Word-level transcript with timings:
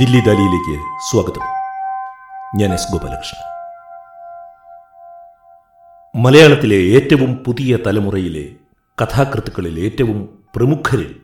ദില്ലി 0.00 0.20
ദാലിയിലേക്ക് 0.20 0.84
സ്വാഗതം. 1.10 1.42
ഞാൻ 2.60 2.72
എസ് 2.72 2.92
ഗോപാലകൃഷ്ണൻ. 2.92 3.50
മലയാളത്തിലെ 6.22 6.76
ഏറ്റവും 6.76 7.36
പുതിയ 7.36 7.78
തലമുറയിലെ 7.86 8.54
കഥാകൃത്തുക്കളിൽ 9.02 9.80
ഏറ്റവും 9.80 10.44
പ്രമുഖരിൽ 10.56 11.16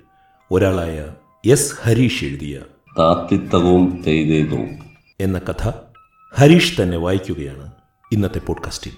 ഒരാളായ 0.50 1.06
എസ് 1.46 1.74
ഹരീഷ് 1.82 2.24
എഴുതിയ 2.24 2.60
താത്തിത്തവും 2.98 4.04
എന്ന 5.20 5.38
കഥ 5.38 5.72
ഹരീഷ് 6.34 6.82
തന്നെ 6.82 6.96
വായിക്കുകയാണ് 6.96 7.72
ഇന്നത്തെ 8.12 8.38
പോഡ്കാസ്റ്റിൽ. 8.38 8.92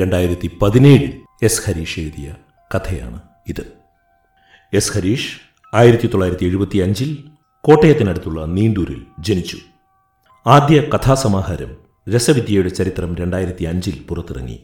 രണ്ടായിരത്തി 0.00 0.58
പതിനേഴിൽ 0.62 1.22
എസ് 1.42 1.70
ഹരീഷ് 1.70 2.00
എഴുതിയ 2.00 2.34
കഥയാണ് 2.74 3.20
ഇത്. 3.48 3.72
എസ് 4.72 4.96
ഹരീഷ് 4.96 5.40
ആയിരത്തി 5.74 6.06
തൊള്ളായിരത്തി 6.06 6.44
എഴുപത്തി 6.44 6.78
അഞ്ചിൽ 6.78 7.33
കോട്ടയത്തിനടുത്തുള്ള 7.66 8.44
നീണ്ടൂരിൽ 8.44 9.06
ജനിച്ചു. 9.18 9.58
ആദ്യ 10.46 10.80
കഥാസമാഹാരം 10.80 11.76
രസവിദ്യയുടെ 12.14 12.68
ചരിത്രം 12.68 13.16
രണ്ടായിരത്തി 13.16 13.64
അഞ്ചിൽ 13.64 14.04
പുറത്തിറങ്ങി. 14.08 14.62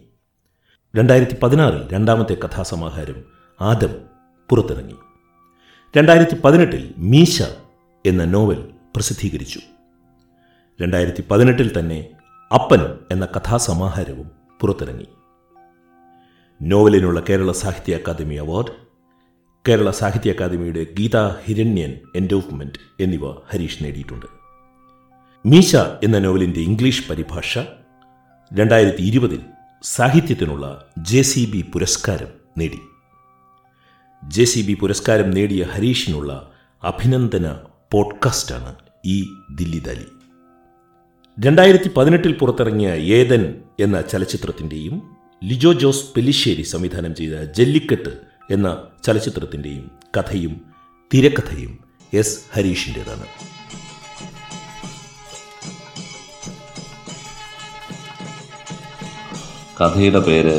രണ്ടായിരത്തി 0.97 1.37
പതിനാറിൽ 1.43 1.89
രണ്ടാമത്തെ 1.93 2.35
കഥാസമാഹാരം 2.35 3.25
ആദം 3.61 3.89
പുറത്തിറങ്ങി. 4.51 4.95
രണ്ടായിരത്തി 5.97 6.41
പതിനെട്ടിൽ 6.41 6.95
മീശ 6.99 7.43
എന്ന 8.07 8.25
നോവൽ 8.25 8.69
പ്രസിദ്ധീകരിച്ചു. 8.97 9.61
രണ്ടായിരത്തി 10.83 11.25
പതിനെട്ടിൽ 11.31 11.79
തന്നെ 11.79 12.11
അപ്പൻ 12.55 12.99
എന്ന 13.11 13.25
കഥാസമാഹാരവും 13.25 14.31
പുറത്തിറങ്ങി. 14.61 15.07
നോവലിനുള്ള 16.63 17.23
കേരള 17.29 17.53
സാഹിത്യ 17.53 17.95
അക്കാദമി 17.95 18.35
അവാർഡ് 18.35 18.90
കേരള 19.69 19.91
സാഹിത്യ 19.91 20.31
അക്കാദമിയുടെ 20.31 20.87
ഗീതാ 20.99 21.37
ഹിരണ്യൻ 21.45 21.99
എൻഡോവ്മെന്റ് 22.17 22.79
എന്നിവ 23.01 23.31
ഹരീഷ് 23.31 23.85
നേടിയിട്ടുണ്ട്. 23.85 24.27
മീശ 25.47 25.77
എന്ന 25.77 26.19
നോവലിന്റെ 26.19 26.61
ഇംഗ്ലീഷ് 26.61 27.09
പരിഭാഷ 27.11 27.59
രണ്ടായിരത്തി 28.53 29.03
ഇരുപതിൽ 29.03 29.41
സാഹിത്യത്തിനുള്ള 29.83 30.89
ജെ 30.99 31.23
സി 31.23 31.51
ബി 31.53 31.65
പുരസ്കാരം 31.73 32.29
നേടി. 32.59 32.79
ജെ 34.29 34.45
സി 34.45 34.61
ബി 34.61 34.75
പുരസ്കാരം 34.75 35.31
നേടിയ 35.31 35.65
ഹരീഷിനുള്ള 35.65 36.51
അഭിനന്ദന 36.83 37.53
പോഡ്കാസ്റ്റാണ് 37.93 38.75
ഈ 39.07 39.25
ദില്ലി 39.55 39.79
ദാലി 39.79 40.09
രണ്ടായിരത്തി 41.45 41.91
പതിനെട്ടിൽ 41.97 42.33
പുറത്തിറങ്ങിയ 42.33 42.89
ഏതൻ 42.89 43.63
എന്ന 43.81 44.01
ചലച്ചിത്രത്തിന്റെയും 44.01 45.03
ലിജോ 45.45 45.73
ജോസ് 45.73 46.15
പെല്ലിശ്ശേരി 46.17 46.63
സംവിധാനം 46.63 47.15
ചെയ്ത 47.15 47.33
ജല്ലിക്കെട്ട് 47.53 48.30
എന്ന 48.51 48.69
ചലച്ചിത്രത്തിന്റെയും 49.05 49.85
കഥയും 50.17 50.55
തിരക്കഥയും 51.11 51.73
എസ് 52.13 52.39
ഹരീഷിന്റെതാണ് 52.53 53.27
കഥയുടെ 59.81 60.21
പേര് 60.21 60.57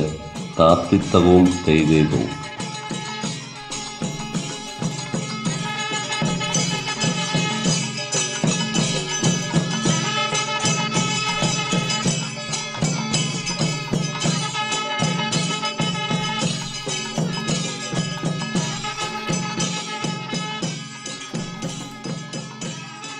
താത്തിത്തകവും 0.59 1.45
തെയ്തേതവും 1.67 2.30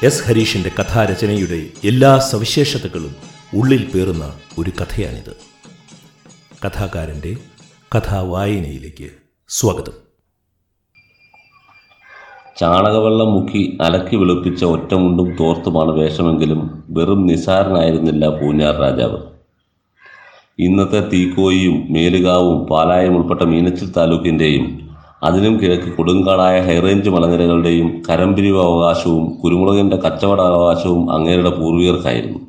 എസ് 0.04 0.28
ഹരീഷിന്റെ 0.28 0.72
കഥാരചനയുടെ 0.80 1.68
എല്ലാ 1.84 2.20
സവിശേഷതകളും 2.20 3.16
ഉള്ളിൽ 3.56 3.92
പേറുന്ന 3.96 4.34
ഒരു 4.60 4.70
കഥയാണിത്. 4.70 5.38
കഥാകാരന്റെ 6.66 7.36
കഥാവായനയിലേക്ക് 7.98 9.10
സ്വാഗതം. 9.50 9.92
ചാണകവെള്ളം 12.60 13.34
മുക്കി 13.34 13.78
അലക്കി 13.82 14.16
വെളുപ്പിച്ച 14.16 14.64
ഒറ്റമുണ്ടും 14.64 15.36
തോർത്തുമാണ് 15.40 15.92
വേഷമെങ്കിലും 15.92 16.84
വെറും 16.90 17.26
നിസാരനായിരുന്നില്ല 17.26 18.28
പൂഞ്ഞാർ 18.28 18.76
രാജാവ്. 18.76 19.18
ഇന്നത്തെ 20.60 21.10
തീക്കോയിയും 21.10 21.94
മേലുകാവും 21.94 22.68
പാലായം 22.68 23.18
ഉൾപ്പെട്ട 23.18 23.42
മീനച്ചിൽ 23.42 23.92
താലൂക്കിന്റെയും 23.92 24.91
അതിനും 25.28 25.56
കിഴക്ക് 25.62 25.90
കൊടുങ്കാടായ 25.96 26.56
ഹൈറേഞ്ച് 26.68 27.10
മലനിരകളുടെയും 27.10 27.90
കരംപിരിവ് 28.08 28.60
അവകാശവും 28.68 29.26
കുരുമുളകിന്റെ 29.42 29.98
കച്ചവട 30.06 30.42
അവകാശവും 30.52 31.04
അങ്ങേരുടെ 31.16 31.52
പൂർവികർക്കായിരുന്നു. 31.60 32.40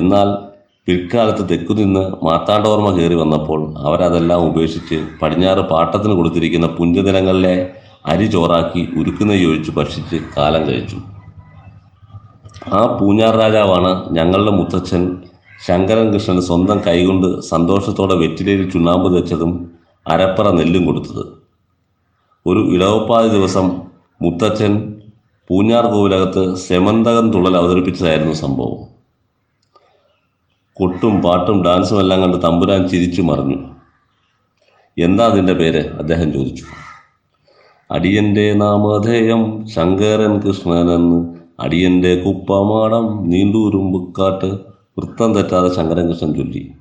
എന്നാൽ 0.00 0.28
പിൽക്കാലത്ത് 0.88 1.44
തെക്കുനിന്ന് 1.50 2.02
മാത്താണ്ടോർമ്മ 2.26 2.90
കയറി 2.96 3.14
വന്നപ്പോൾ 3.14 3.60
അവരതെല്ലാം 3.86 4.42
ഉപേക്ഷിച്ച് 4.48 4.98
പടിഞ്ഞാറ് 5.20 5.62
പാട്ടത്തിന് 5.72 6.14
കൊടുത്തിരിക്കുന്ന 6.14 6.66
പുഞ്ചദിനങ്ങളിലെ 6.78 7.54
അരി 8.12 8.26
ചോറാക്കി 8.34 8.82
ഉരുക്കുനെയ്യ് 8.98 9.46
ഒഴിച്ച് 9.48 9.72
ഭക്ഷിച്ച് 9.78 10.18
കാലം 10.36 10.62
കഴിച്ചു. 10.68 10.98
ആ 12.78 12.82
പൂഞ്ഞാർ 12.98 13.34
രാജാവാണ് 13.42 13.90
ഞങ്ങളുടെ 14.18 14.52
മുത്തച്ഛൻ 14.58 15.02
ശങ്കരൻ 15.66 16.06
കൃഷ്ണൻ 16.14 16.38
സ്വന്തം 16.42 16.78
കൈകൊണ്ട് 16.86 17.28
സന്തോഷത്തോടെ 17.52 18.14
വെറ്റിലയിൽ 18.14 18.62
ചുണ്ണാമ്പ് 18.70 19.08
തെച്ചതും 19.16 19.52
അരപ്പറ 20.06 20.48
നെല്ലും 20.50 20.82
കൊടുത്തത്. 20.86 21.24
ഒരു 22.46 22.58
ഇളവപ്പാതി 22.58 23.28
ദിവസം 23.28 23.82
മുത്തച്ഛൻ 24.22 25.02
പൂഞ്ഞാർ 25.48 25.86
കോവിലകത്ത് 25.86 26.54
സെമന്തകം 26.54 27.32
തുള്ളൽ 27.32 27.56
അവതരിപ്പിച്ചതായിരുന്നു 27.56 28.32
സംഭവം. 28.32 28.86
കൊട്ടും 30.74 31.22
പാട്ടും 31.22 31.64
ഡാൻസും 31.64 32.00
എല്ലാം 32.00 32.22
കണ്ട് 32.22 32.46
തമ്പുരാൻ 32.46 32.88
ചിരിച്ചു 32.88 33.22
മറിഞ്ഞു. 33.22 33.56
എന്താ 34.98 35.26
അതിന്റെ 35.26 35.52
പേര്? 35.52 35.90
അദ്ദേഹം 35.90 36.32
ചോദിച്ചു. 36.32 36.64
അടിയന്റെ 37.90 38.52
നാമധേയം 38.52 39.68
ശങ്കരൻ 39.68 40.40
കൃഷ്ണനെന്ന് 40.40 41.34
അടിയന്റെ 41.60 42.22
കുപ്പമാടം 42.26 43.30
നീണ്ടൂരുമ്പുക്കാട്ട് 43.30 44.46
വൃത്തം 44.98 45.34
തെറ്റാതെ 45.34 45.74
ശങ്കരൻ 45.74 46.08
കൃഷ്ണൻ 46.08 46.34
ചൊല്ലി. 46.34 46.72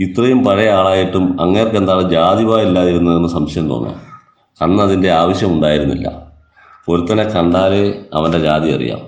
ഇത്രയും 0.00 0.44
പഴയ 0.44 0.70
ആളായിട്ടും 0.70 1.40
അങ്ങേർക്ക് 1.40 1.76
എന്താണ് 1.76 2.10
ജാതിവായില്ലാതിരുന്നതെന്ന് 2.10 3.28
സംശയം 3.28 3.68
തോന്നാം. 3.68 4.11
അന്ന് 4.60 4.82
അതിന്റെ 4.82 5.10
ആവശ്യമുണ്ടായിരുന്നില്ല. 5.10 6.32
ഒരുത്തനെ 6.88 7.24
കണ്ടാലേ 7.24 7.94
അവന്റെ 8.14 8.38
ജാതി 8.38 8.70
അറിയാം. 8.70 8.98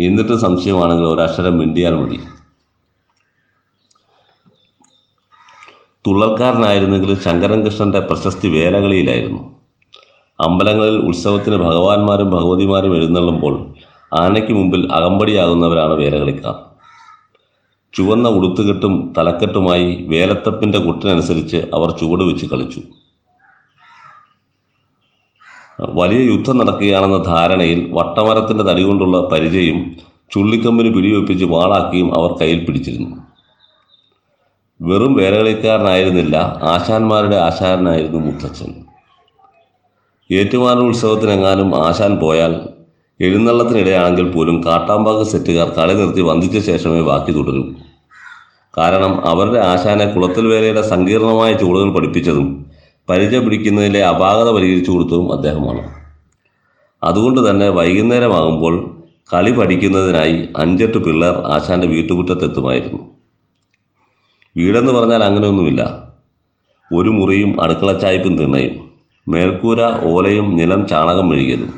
എന്നിട്ട് 0.00 0.36
സംശയമാണെങ്കിൽ 0.36 1.04
ഒരക്ഷരം 1.04 1.58
മിണ്ടിയാൽ 1.58 1.94
മതി. 1.94 2.20
തുള്ളൽക്കാരനായിരുന്നെങ്കിൽ 6.06 7.20
ശങ്കരൻ 7.20 7.64
കൃഷ്ണന്റെ 7.64 8.00
പ്രശസ്തി 8.00 8.48
വേലകളിയിലായിരുന്നു. 8.48 9.60
അമ്പലങ്ങളിൽ 10.40 10.98
ഉത്സവത്തിന് 10.98 11.56
ഭഗവാന്മാരും 11.56 12.30
ഭഗവതിമാരും 12.30 12.96
എഴുന്നള്ളുമ്പോൾ 12.96 13.74
ആനയ്ക്ക് 14.20 14.52
മുമ്പിൽ 14.52 14.92
അകമ്പടിയാകുന്നവരാണ് 14.92 15.92
വേലകളിക്കാർ. 15.92 16.54
ചുവന്ന 17.94 18.28
ഉടുത്തുകെട്ടും 18.28 19.14
തലക്കെട്ടുമായി 19.18 20.06
വേലത്തപ്പിന്റെ 20.08 20.78
കുട്ടിനനുസരിച്ച് 20.78 21.56
അവർ 21.56 21.90
ചുവട് 21.90 22.22
വെച്ച് 22.22 22.46
കളിച്ചു. 22.46 22.80
വലിയ 25.88 26.32
യുദ്ധം 26.32 26.58
നടക്കുകയാണെന്ന 26.58 27.18
ധാരണയിൽ 27.22 27.90
വട്ടമരത്തിന്റെ 27.92 28.64
തടി 28.64 28.82
കൊണ്ടുള്ള 28.82 29.28
പരിചയം 29.32 29.96
ചുള്ളിക്കമ്പിന് 30.32 30.94
പിടിവെപ്പിച്ച് 30.94 31.44
വാളാക്കിയും 31.44 32.18
അവർ 32.18 32.30
കയ്യിൽ 32.32 32.64
പിടിച്ചിരുന്നു. 32.64 33.16
വെറും 34.80 35.14
വേലകളിക്കാരനായിരുന്നില്ല 35.14 36.36
ആശാന്മാരുടെ 36.62 37.36
ആശാരനായിരുന്നു 37.36 38.18
മുത്തച്ഛൻ. 38.18 38.74
ഏറ്റുമാനൂർ 40.32 40.86
ഉത്സവത്തിനെങ്ങാനും 40.86 41.86
ആശാൻ 41.86 42.18
പോയാൽ 42.18 42.60
എഴുന്നള്ളത്തിനിടെയാണെങ്കിൽ 43.20 44.32
പോലും 44.32 44.64
കാട്ടാമ്പാക്ക് 44.64 45.30
സെറ്റുകാർ 45.30 45.68
കളി 45.68 45.94
നിർത്തി 45.94 46.20
വന്ദിച്ച 46.20 46.58
ശേഷമേ 46.58 47.02
ബാക്കി 47.02 47.32
തുടരൂ. 47.32 47.64
കാരണം 48.78 49.26
അവരുടെ 49.26 49.58
ആശാനെ 49.58 50.06
കുളത്തിൽ 50.06 50.46
വേലയുടെ 50.46 50.82
സങ്കീർണമായ 50.82 51.52
ചൂടുകൾ 51.52 51.94
പഠിപ്പിച്ചതും 51.94 52.69
പരിചയ 53.10 53.38
പിടിക്കുന്നതിലെ 53.38 54.06
അപാകത 54.06 54.50
പരിഹരിച്ചു 54.50 54.90
കൊടുത്തതും 54.90 55.32
അദ്ദേഹമാണ്. 55.32 55.82
അതുകൊണ്ട് 57.02 57.50
തന്നെ 57.50 57.68
വൈകുന്നേരമാകുമ്പോൾ 57.68 58.74
കളി 59.32 59.52
പഠിക്കുന്നതിനായി 59.52 60.48
അഞ്ചെട്ട് 60.56 60.98
പിള്ളേർ 60.98 61.36
ആശാന്റെ 61.46 61.86
വീട്ടുമുറ്റത്തെത്തുമായിരുന്നു. 61.86 63.00
വീടെന്ന് 64.56 64.92
പറഞ്ഞാൽ 64.92 65.24
അങ്ങനെയൊന്നുമില്ല. 65.24 65.82
ഒരു 66.90 67.10
മുറിയും 67.10 67.62
അടുക്കളച്ചായ്പും 67.62 68.38
തിണ്ണയും 68.38 68.90
മേൽക്കൂര 69.28 69.80
ഓലയും 70.02 70.56
നിലം 70.56 70.86
ചാണകം 70.88 71.28
മെഴുകിയതും 71.28 71.72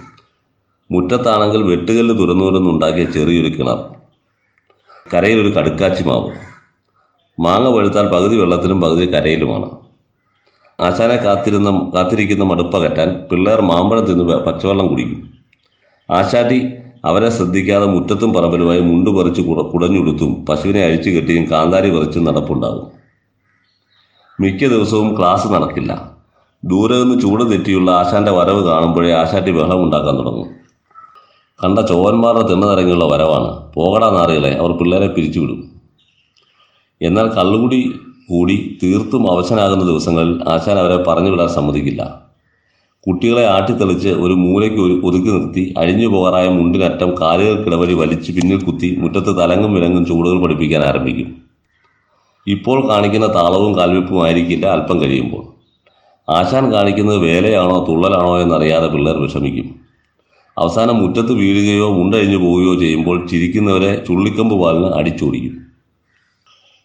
മുറ്റത്താണെങ്കിൽ 0.90 1.62
വെട്ടുകല്ല് 1.62 2.18
തുറന്നുവരുന്നുണ്ടാക്കിയ 2.18 3.04
ചെറിയൊരു 3.04 3.48
കിണർ 3.48 3.78
കരയിലൊരു 5.14 5.50
കടുക്കാച്ചി 5.56 6.02
മാവ്. 6.02 6.30
മാങ്ങ 7.40 7.76
പഴുത്താൽ 7.76 8.08
പകുതി 8.08 8.36
വെള്ളത്തിലും 8.36 8.80
പകുതി 8.80 9.06
കരയിലുമാണ്. 9.14 9.81
ആശാനെ 10.82 11.16
കാത്തിരുന്ന 11.16 11.90
കാത്തിരിക്കുന്ന 11.94 12.44
മടുപ്പകറ്റാൻ 12.44 13.08
പിള്ളേർ 13.32 13.60
മാമ്പഴം 13.60 14.04
തിന്ന് 14.04 14.24
പച്ചവെള്ളം 14.24 14.86
കുടിക്കും. 14.86 15.20
ആശാട്ടി 16.10 16.58
അവരെ 17.04 17.30
ശ്രദ്ധിക്കാതെ 17.30 17.86
മുറ്റത്തും 17.86 18.32
പറമ്പിലുമായി 18.34 18.80
മുണ്ട് 18.80 19.10
പറിച്ച് 19.10 19.42
കുട 19.42 19.60
കുടഞ്ഞുടുത്തും 19.60 20.46
പശുവിനെ 20.48 20.82
അഴിച്ചു 20.84 21.10
കെട്ടിയും 21.10 21.50
കാന്താരി 21.50 21.90
പറിച്ചും 21.96 22.24
നടപ്പുണ്ടാകും. 22.24 22.86
മിക്ക 24.40 24.66
ദിവസവും 24.66 25.18
ക്ലാസ് 25.18 25.48
നടക്കില്ല. 25.48 26.12
ദൂരെ 26.64 26.96
നിന്ന് 26.96 27.20
ചൂട് 27.20 27.52
തെറ്റിയുള്ള 27.52 27.90
ആശാന്റെ 27.90 28.32
വരവ് 28.32 28.66
കാണുമ്പോഴേ 28.66 29.12
ആശാട്ടി 29.12 29.52
ബഹളം 29.52 29.82
ഉണ്ടാക്കാൻ 29.82 30.18
തുടങ്ങും. 30.18 30.48
കണ്ട 31.64 31.78
ചോവന്മാരുടെ 31.78 32.48
തിണ്ണനിറങ്ങിയുള്ള 32.48 33.04
വരവാണ്. 33.04 33.72
പോകടാ 33.72 34.10
നാറികളെ 34.10 34.58
അവർ 34.58 34.72
പിള്ളേരെ 34.72 35.06
പിരിച്ചുവിടും. 35.06 35.70
എന്നാൽ 37.02 37.28
കള്ളുകുടി 37.28 37.94
കൂടി 38.32 38.78
തീർത്തും 38.82 39.32
അവശനാകുന്ന 39.32 39.84
ദിവസങ്ങളിൽ 39.84 40.42
ആശാൻ 40.48 40.78
അവരെ 40.78 40.98
പറഞ്ഞു 41.08 41.30
വിടാൻ 41.30 41.48
സമ്മതിക്കില്ല. 41.48 42.02
കുട്ടികളെ 43.06 43.44
ആട്ടിത്തെളിച്ച് 43.46 44.08
ഒരു 44.08 44.34
മൂലയ്ക്ക് 44.34 44.80
ഒരു 44.80 44.94
ഒതുക്കി 45.04 45.30
നിർത്തി 45.30 45.74
അഴിഞ്ഞു 45.78 46.08
പോകാറായ 46.08 46.48
മുണ്ടിനറ്റം 46.48 47.10
കാലുകൾക്കിടവഴി 47.20 47.94
വലിച്ച് 47.94 48.32
പിന്നിൽ 48.32 48.64
കുത്തി 48.64 48.96
മുറ്റത്ത് 49.00 49.32
തലങ്ങും 49.40 49.74
വിലങ്ങും 49.74 50.04
ചൂടുകൾ 50.06 50.42
പഠിപ്പിക്കാൻ 50.44 50.82
ആരംഭിക്കും. 50.82 51.30
ഇപ്പോൾ 52.46 52.78
കാണിക്കുന്ന 52.88 53.26
താളവും 53.26 53.72
കാൽവെപ്പും 53.78 54.24
ആയിരിക്കില്ല 54.24 54.66
അല്പം 54.66 55.02
കഴിയുമ്പോൾ. 55.02 55.42
ആശാൻ 56.28 56.64
കാണിക്കുന്നത് 56.72 57.18
വേലയാണോ 57.18 57.86
തുള്ളലാണോ 57.88 58.40
എന്നറിയാതെ 58.40 58.86
പിള്ളേർ 58.86 59.16
വിഷമിക്കും. 59.22 59.68
അവസാനം 60.58 60.96
മുറ്റത്ത് 61.02 61.32
വീഴുകയോ 61.32 61.88
മുണ്ടഴിഞ്ഞു 61.98 62.36
പോവുകയോ 62.36 62.74
ചെയ്യുമ്പോൾ 62.80 63.26
ചിരിക്കുന്നവരെ 63.26 64.04
ചുള്ളിക്കമ്പ് 64.08 64.54
പാലിന് 64.62 64.90
അടിച്ചോടിക്കും. 65.00 65.54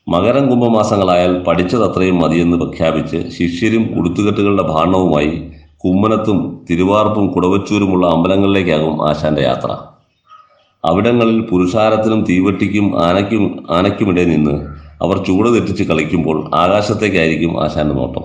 മകരം 0.10 0.50
കുംഭമാസങ്ങളായാൽ 0.50 1.44
പഠിച്ചതത്രയും 1.44 2.20
മതിയെന്ന് 2.20 2.58
പ്രഖ്യാപിച്ച് 2.58 3.30
ശിഷ്യരും 3.30 3.90
ഉടുത്തുകെട്ടുകളുടെ 3.96 4.64
ഭാണവുമായി 4.64 5.52
കുമ്മനത്തും 5.78 6.66
തിരുവാർപ്പും 6.70 7.28
കുടവച്ചൂരുമുള്ള 7.28 8.08
അമ്പലങ്ങളിലേക്കാകും 8.08 9.10
ആശാന്റെ 9.10 9.42
യാത്ര. 9.42 9.78
അവിടങ്ങളിൽ 10.86 11.42
പുരുഷാരത്തിനും 11.42 12.24
തീവട്ടിക്കും 12.24 13.04
ആനയ്ക്കും 13.04 13.68
ആനയ്ക്കുമിടെ 13.72 14.24
നിന്ന് 14.26 14.68
അവർ 15.02 15.26
ചൂട് 15.26 15.54
തെറ്റിച്ച് 15.54 15.84
കളിക്കുമ്പോൾ 15.84 16.56
ആകാശത്തേക്കായിരിക്കും 16.56 17.64
ആശാന്റെ 17.64 17.96
നോട്ടം. 17.96 18.24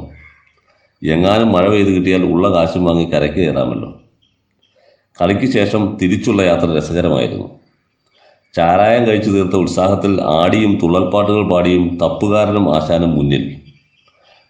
എങ്ങാനും 1.11 1.52
മഴ 1.52 1.69
പെയ്ത് 1.69 1.88
കിട്ടിയാൽ 1.88 2.25
ഉള്ള 2.25 2.55
കാശും 2.55 2.85
വാങ്ങി 2.85 3.05
കരയ്ക്ക് 3.05 3.37
കയറാമല്ലോ. 3.37 4.00
കളിക്ക് 5.23 5.52
ശേഷം 5.52 5.99
തിരിച്ചുള്ള 6.02 6.43
യാത്ര 6.43 6.76
രസകരമായിരുന്നു. 6.78 7.62
ചാരായം 8.56 9.06
കഴിച്ചു 9.06 9.31
തീർത്ത 9.31 9.56
ഉത്സാഹത്തിൽ 9.56 10.20
ആടിയും 10.22 10.78
തുള്ളൽപ്പാട്ടുകൾ 10.82 11.49
പാടിയും 11.49 11.99
തപ്പുകാരനും 12.02 12.76
ആശാനും 12.76 13.14
മുന്നിൽ. 13.16 13.56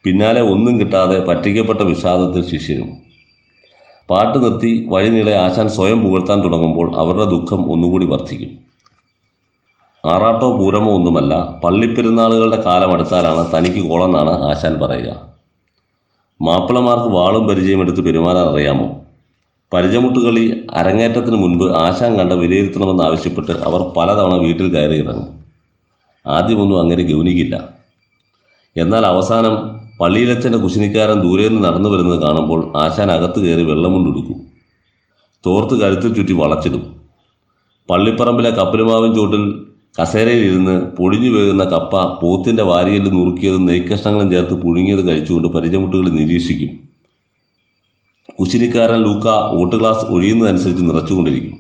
പിന്നാലെ 0.04 0.40
ഒന്നും 0.40 0.80
കിട്ടാതെ 0.80 1.18
പറ്റിക്കപ്പെട്ട 1.26 1.80
വിഷാദത്തിൽ 1.80 2.50
ശിഷ്യനും 2.50 2.88
പാട്ട് 4.10 4.44
നിർത്തി 4.44 4.86
വഴിനീളെ 4.88 5.34
ആശാൻ 5.34 5.68
സ്വയം 5.68 6.04
പുകഴ്ത്താൻ 6.04 6.42
തുടങ്ങുമ്പോൾ 6.44 6.96
അവരുടെ 6.96 7.24
ദുഃഖം 7.24 7.72
ഒന്നുകൂടി 7.72 8.06
വർദ്ധിക്കും. 8.06 8.58
ആറാട്ടോ 10.06 10.56
പൂരമോ 10.56 10.94
ഒന്നുമല്ല 10.94 11.60
പള്ളിപ്പെരുന്നാളുകളുടെ 11.64 12.62
കാലമടുത്താലാണ് 12.62 13.42
തനിക്ക് 13.54 13.88
കോളെന്നാണ് 13.88 14.30
ആശാൻ 14.30 14.80
പറയുക. 14.80 15.26
മാപ്പിളമാർക്ക് 16.42 17.08
വാളും 17.08 17.48
പരിചയമെടുത്ത് 17.48 18.00
പെരുമാറാൻ 18.00 18.44
അറിയാമോ? 18.44 18.88
പരിചമുട്ടുകളി 19.72 20.66
അരങ്ങേറ്റത്തിന് 20.74 21.36
മുൻപ് 21.36 21.72
ആശാൻ 21.72 22.18
കണ്ട 22.18 22.32
വിലയിരുത്തണമെന്ന് 22.32 23.04
ആവശ്യപ്പെട്ട് 23.04 23.52
അവർ 23.52 23.92
പലതവണ 23.96 24.34
വീട്ടിൽ 24.34 24.72
കയറി 24.72 24.98
ഇറങ്ങും. 24.98 25.28
ആദ്യമൊന്നും 26.26 26.80
അങ്ങനെ 26.80 27.12
ഗൗനിക്കില്ല. 27.12 27.68
എന്നാൽ 28.76 29.06
അവസാനം 29.06 29.54
പള്ളിയിലച്ഛന്റെ 30.00 30.58
കുശിനിക്കാരൻ 30.58 31.20
ദൂരെ 31.20 31.48
നിന്ന് 31.48 31.68
നടന്നു 31.68 31.88
വരുന്നത് 31.88 32.22
കാണുമ്പോൾ 32.22 32.76
ആശാൻ 32.76 33.10
അകത്ത് 33.10 33.40
കയറി 33.40 33.62
വെള്ളമുണ്ടെടുക്കും. 33.62 34.40
തോർത്ത് 35.46 35.80
കഴുത്തിൽ 35.80 36.14
ചുറ്റി 36.14 36.32
വളച്ചിടും. 36.32 36.94
പള്ളിപ്പറമ്പിലെ 37.90 38.50
കപ്പലുമാവിൻ 38.50 39.12
കസേരയിൽ 40.00 40.44
ഇരുന്ന് 40.44 40.96
പൊടിഞ്ഞു 40.96 41.30
വീഴുന്ന 41.30 41.64
കപ്പ 41.64 42.20
പോത്തിന്റെ 42.22 42.62
വാരിയിൽ 42.62 43.08
നുറുക്കിയതും 43.08 43.66
നെയ്ക്കഷ്ണങ്ങളും 43.66 44.30
ചേർത്ത് 44.30 44.62
പുഴുങ്ങിയത് 44.62 45.08
കഴിച്ചുകൊണ്ട് 45.08 45.48
പരിചമുട്ടുകൾ 45.48 46.08
നിരീക്ഷിക്കും. 46.08 46.91
കുശിനിക്കാരൻ 48.40 49.02
ലൂക്ക 49.02 49.26
വോട്ട് 49.28 49.76
ഗ്ലാസ് 49.76 50.04
ഒഴിയുന്നതനുസരിച്ച് 50.04 50.84
നിറച്ചുകൊണ്ടിരിക്കും. 50.84 51.58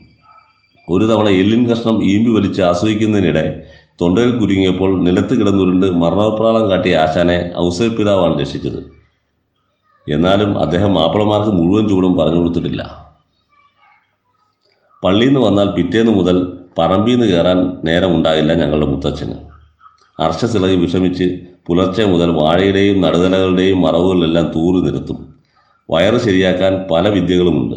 ഒരു 0.88 1.04
തവണ 1.04 1.28
എല്ലിൻ 1.28 1.70
കഷ്ണം 1.70 2.04
ഈമ്പി 2.04 2.30
വലിച്ച് 2.30 2.62
ആസ്വദിക്കുന്നതിനിടെ 2.62 3.62
തൊണ്ടയിൽ 4.00 4.38
കുരുങ്ങിയപ്പോൾ 4.38 5.04
നിലത്ത് 5.04 5.40
കിടന്നുരുണ്ട് 5.40 5.86
മരണപ്രാളം 5.86 6.70
കാട്ടിയ 6.70 6.96
ആശാനെ 6.96 7.50
ഔസേപ്പിതാവാണ് 7.58 8.40
രക്ഷിച്ചത്. 8.40 8.92
എന്നാലും 10.08 10.58
അദ്ദേഹം 10.58 10.94
മാപ്പിളമാർക്ക് 10.94 11.50
മുഴുവൻ 11.50 11.88
ചൂടും 11.88 12.16
പറഞ്ഞു 12.16 12.36
കൊടുത്തിട്ടില്ല. 12.36 12.82
പള്ളിയിൽ 15.04 15.32
നിന്ന് 15.32 15.48
വന്നാൽ 15.48 15.68
പിറ്റേന്ന് 15.70 16.12
മുതൽ 16.12 16.52
പറമ്പിൽ 16.78 17.12
നിന്ന് 17.12 17.26
കയറാൻ 17.26 17.76
നേരമുണ്ടാകില്ല 17.84 18.54
ഞങ്ങളുടെ 18.54 18.86
മുത്തച്ഛന്. 18.86 19.34
അർഷസിളകി 20.20 20.74
വിഷമിച്ച് 20.74 21.38
പുലർച്ചെ 21.66 22.04
മുതൽ 22.04 22.30
വാഴയുടെയും 22.30 23.00
നടുതലകളുടെയും 23.00 23.80
മറവുകളിലെല്ലാം 23.80 24.52
തൂറി 24.54 24.90
നിരത്തും 24.90 25.32
വയറ് 25.90 26.20
ശരിയാക്കാൻ 26.20 26.86
പല 26.90 27.08
വിദ്യകളുമുണ്ട്. 27.08 27.76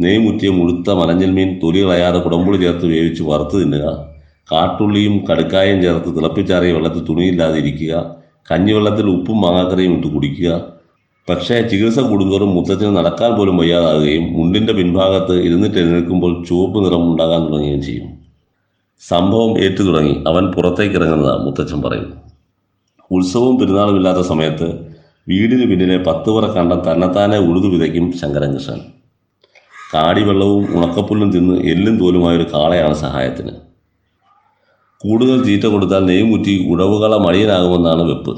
നെയ്മുറ്റിയ 0.00 0.50
മുഴുത്ത 0.50 0.90
മലഞ്ഞൽ 0.90 1.30
മീൻ 1.30 1.60
തൊലി 1.62 1.84
കളയാതെ 1.84 2.18
കുടമ്പുളി 2.18 2.56
ചേർത്ത് 2.56 2.86
വേവിച്ച് 2.86 3.22
വറുത്ത് 3.22 3.62
തിന്നുക. 3.62 4.06
കാട്ടുള്ളിയും 4.52 5.24
കടുക്കായും 5.26 5.82
ചേർത്ത് 5.82 6.16
തിളപ്പിച്ചാറിയ 6.16 6.72
വെള്ളത്തിൽ 6.72 7.04
തുണിയില്ലാതെ 7.04 7.58
ഇരിക്കുക. 7.58 8.16
കഞ്ഞിവെള്ളത്തിൽ 8.52 9.06
ഉപ്പും 9.06 9.40
മാങ്ങാക്കറിയും 9.40 9.92
ഇട്ട് 9.96 10.06
കുടിക്കുക. 10.06 10.64
പക്ഷേ 11.30 11.62
ചികിത്സ 11.62 12.00
കൂടുന്തോറും 12.00 12.54
മുത്തച്ഛന് 12.54 12.96
നടക്കാൻ 12.96 13.34
പോലും 13.34 13.56
വയ്യാതാകുകയും 13.56 14.32
മുണ്ടിന്റെ 14.32 14.72
പിൻഭാഗത്ത് 14.72 15.42
ഇരുന്നിട്ട് 15.42 15.78
എഴുന്നേൽക്കുമ്പോൾ 15.78 16.44
ചുവപ്പ് 16.44 16.84
നിറം 16.84 17.12
ഉണ്ടാകാൻ 17.12 17.40
തുടങ്ങുകയും 17.40 17.82
ചെയ്യും. 17.82 18.08
സംഭവം 19.08 19.58
ഏറ്റു 19.58 19.82
തുടങ്ങി. 19.82 20.24
അവൻ 20.26 20.52
പുറത്തേക്ക് 20.52 20.94
ഇറങ്ങുന്നതാണ് 20.94 21.44
മുത്തച്ഛൻ 21.46 21.82
പറയുന്നു. 21.82 22.16
ഉത്സവവും 23.10 23.58
പെരുന്നാളും 23.58 23.96
ഇല്ലാത്ത 23.96 24.18
സമയത്ത് 24.18 24.95
വീടിന് 25.26 25.64
പിന്നിലെ 25.70 25.96
പത്ത് 26.08 26.30
പറ 26.30 26.44
കണ്ടം 26.56 26.80
തന്നെത്താനെ 26.86 27.38
ഉഴുതു 27.48 27.68
വിതയ്ക്കും 27.72 28.04
ശങ്കരൻകൃഷ്ണൻ 28.20 28.80
കാടിവെള്ളവും 29.92 30.62
ഉണക്കപ്പുല്ലും 30.76 31.28
തിന്ന് 31.32 31.56
എല്ലും 31.72 31.94
തോലുമായൊരു 32.00 32.46
കാളയാണ് 32.54 32.94
സഹായത്തിന്. 32.94 33.52
കൂടുതൽ 35.02 35.38
തീറ്റ 35.46 35.64
കൊടുത്താൽ 35.66 36.02
നെയ്മുറ്റി 36.10 36.54
ഉടവുകള 36.72 37.14
മടിയനാകുമെന്നാണ് 37.26 38.02
വെപ്പ്. 38.10 38.32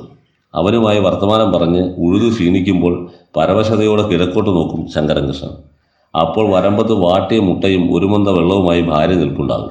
അവനുമായി 0.54 1.00
വർത്തമാനം 1.06 1.48
പറഞ്ഞ് 1.54 1.82
ഉഴുതു 2.06 2.28
ക്ഷീണിക്കുമ്പോൾ 2.34 2.94
പരവശതയോടെ 3.36 4.04
കിഴക്കോട്ട് 4.10 4.50
നോക്കും 4.50 4.80
ശങ്കരൻകൃഷ്ണൻ 4.94 5.52
അപ്പോൾ 6.14 6.44
വരമ്പത്ത് 6.54 6.94
വാട്ടിയ 7.06 7.40
മുട്ടയും 7.48 7.82
ഒരുമന്ത 7.96 8.28
വെള്ളവുമായി 8.28 8.82
ഭാര്യ 8.82 9.16
നിൽപ്പുണ്ടാകും. 9.22 9.70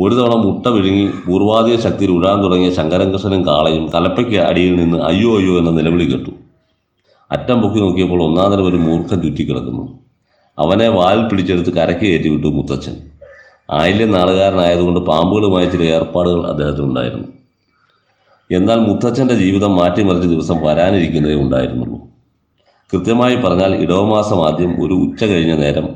ഒരു 0.00 0.14
തവണ 0.14 0.30
മുട്ട 0.30 0.66
വിഴുങ്ങി 0.66 1.10
പൂർവാധിക 1.26 1.80
ശക്തിയിൽ 1.80 2.10
ഉഴാൻ 2.10 2.42
തുടങ്ങിയ 2.42 2.70
ശങ്കരൻകൃഷ്ണനും 2.70 3.46
കാളയും 3.46 3.90
തലപ്പയ്ക്ക് 3.94 4.38
അടിയിൽ 4.38 4.76
നിന്ന് 4.76 4.98
അയ്യോ 4.98 5.36
അയ്യോ 5.36 5.58
എന്ന 5.58 5.70
നിലവിളി 5.70 6.12
കേട്ടു. 6.12 6.30
അറ്റം 7.32 7.62
പൊക്കി 7.62 7.80
നോക്കിയപ്പോൾ 7.80 8.22
ഒന്നാന്തരം 8.22 8.68
ഒരു 8.68 8.76
മൂർഖൻ 8.76 9.22
ചുറ്റിക്കിടക്കുന്നു. 9.22 9.98
അവനെ 10.58 10.88
വാൽ 10.88 11.28
പിടിച്ചെടുത്ത് 11.28 11.70
കരയ്ക്ക് 11.70 12.02
കയറ്റി 12.02 12.28
വിട്ടു 12.28 12.46
മുത്തച്ഛൻ. 12.46 12.96
ആയില്യം 13.70 14.10
നാളുകാരനായതുകൊണ്ട് 14.10 15.00
പാമ്പുകളുമായി 15.00 15.66
ചില 15.66 15.82
ഏർപ്പാടുകൾ 15.82 16.46
അദ്ദേഹത്തിനുണ്ടായിരുന്നു 16.46 17.28
എന്നാൽ 18.50 18.76
മുത്തച്ഛന്റെ 18.76 19.34
ജീവിതം 19.34 19.76
മാറ്റിമറിച്ച 19.76 20.26
ദിവസം 20.26 20.56
വരാനിരിക്കുന്നതേ 20.62 21.34
ഉണ്ടായിരുന്നുള്ളൂ. 21.34 21.98
കൃത്യമായി 22.92 23.36
പറഞ്ഞാൽ 23.36 23.74
ഇടവമാസം 23.74 24.46
ആദ്യം 24.46 24.86
ഒരു 24.86 24.94
ഉച്ച 24.94 25.24
കഴിഞ്ഞ 25.24 25.52
നേരം 25.52 25.88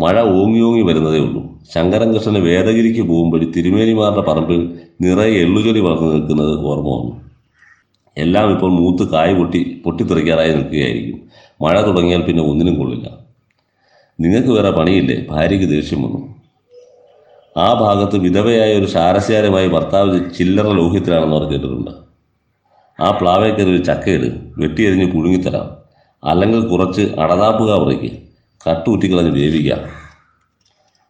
മഴ 0.00 0.22
ഓങ്ങി 0.22 0.60
ഓങ്ങി 0.60 0.82
വരുന്നതേ 0.82 1.18
ഉള്ളൂ. 1.18 1.57
ശങ്കരൻകൃഷ്ണന് 1.74 2.38
വേദഗിരിക്ക് 2.38 3.02
പോകുമ്പോൾ 3.02 3.52
തിരുമേനിമാരുടെ 3.52 4.20
പറമ്പിൽ 4.20 4.80
നിറയെ 5.00 5.38
എള്ളുചൊലി 5.38 5.80
വളർന്നു 5.80 6.14
നിൽക്കുന്നത് 6.14 6.60
ഓർമ്മ 6.60 6.88
വന്നു. 6.88 7.28
എല്ലാം 8.16 8.52
ഇപ്പോൾ 8.52 8.70
മൂത്ത് 8.70 9.10
കായ് 9.10 9.34
പൊട്ടി 9.34 9.82
പൊട്ടിത്തെറിക്കാറായി 9.84 10.50
നിൽക്കുകയായിരിക്കും. 10.50 11.22
മഴ 11.62 11.80
തുടങ്ങിയാൽ 11.80 12.22
പിന്നെ 12.22 12.42
ഒന്നിനും 12.42 12.74
കൊള്ളില്ല. 12.74 13.18
നിങ്ങൾക്ക് 14.20 14.48
വേറെ 14.48 14.70
പണിയില്ലേ? 14.70 15.26
ഭാര്യയ്ക്ക് 15.30 15.68
ദേഷ്യം 15.68 16.02
വന്നു. 16.02 16.34
ആ 17.56 17.74
ഭാഗത്ത് 17.74 18.16
വിധവയായ 18.16 18.74
ഒരു 18.74 18.86
ശാരസ്യാരമായി 18.86 19.68
ഭർത്താവ് 19.68 20.20
ചില്ലറ 20.38 20.72
ലോഹ്യത്തിലാണെന്ന് 20.72 21.50
കേട്ടിട്ടുണ്ട്. 21.50 21.90
ആ 23.00 23.10
പ്ലാവേക്കത് 23.10 23.68
ഒരു 23.68 23.76
ചക്കയിട് 23.76 24.32
വെട്ടിയെറിഞ്ഞ് 24.58 25.12
പുഴുങ്ങിത്തരാം. 25.12 25.70
അല്ലെങ്കിൽ 26.24 26.68
കുറച്ച് 26.68 27.02
അടതാപ്പുക 27.02 27.84
പറിക്ക്. 27.84 28.12
കട്ടുകുറ്റിക്കളഞ്ഞ് 28.70 29.30
വേവിക്കാം. 29.30 30.07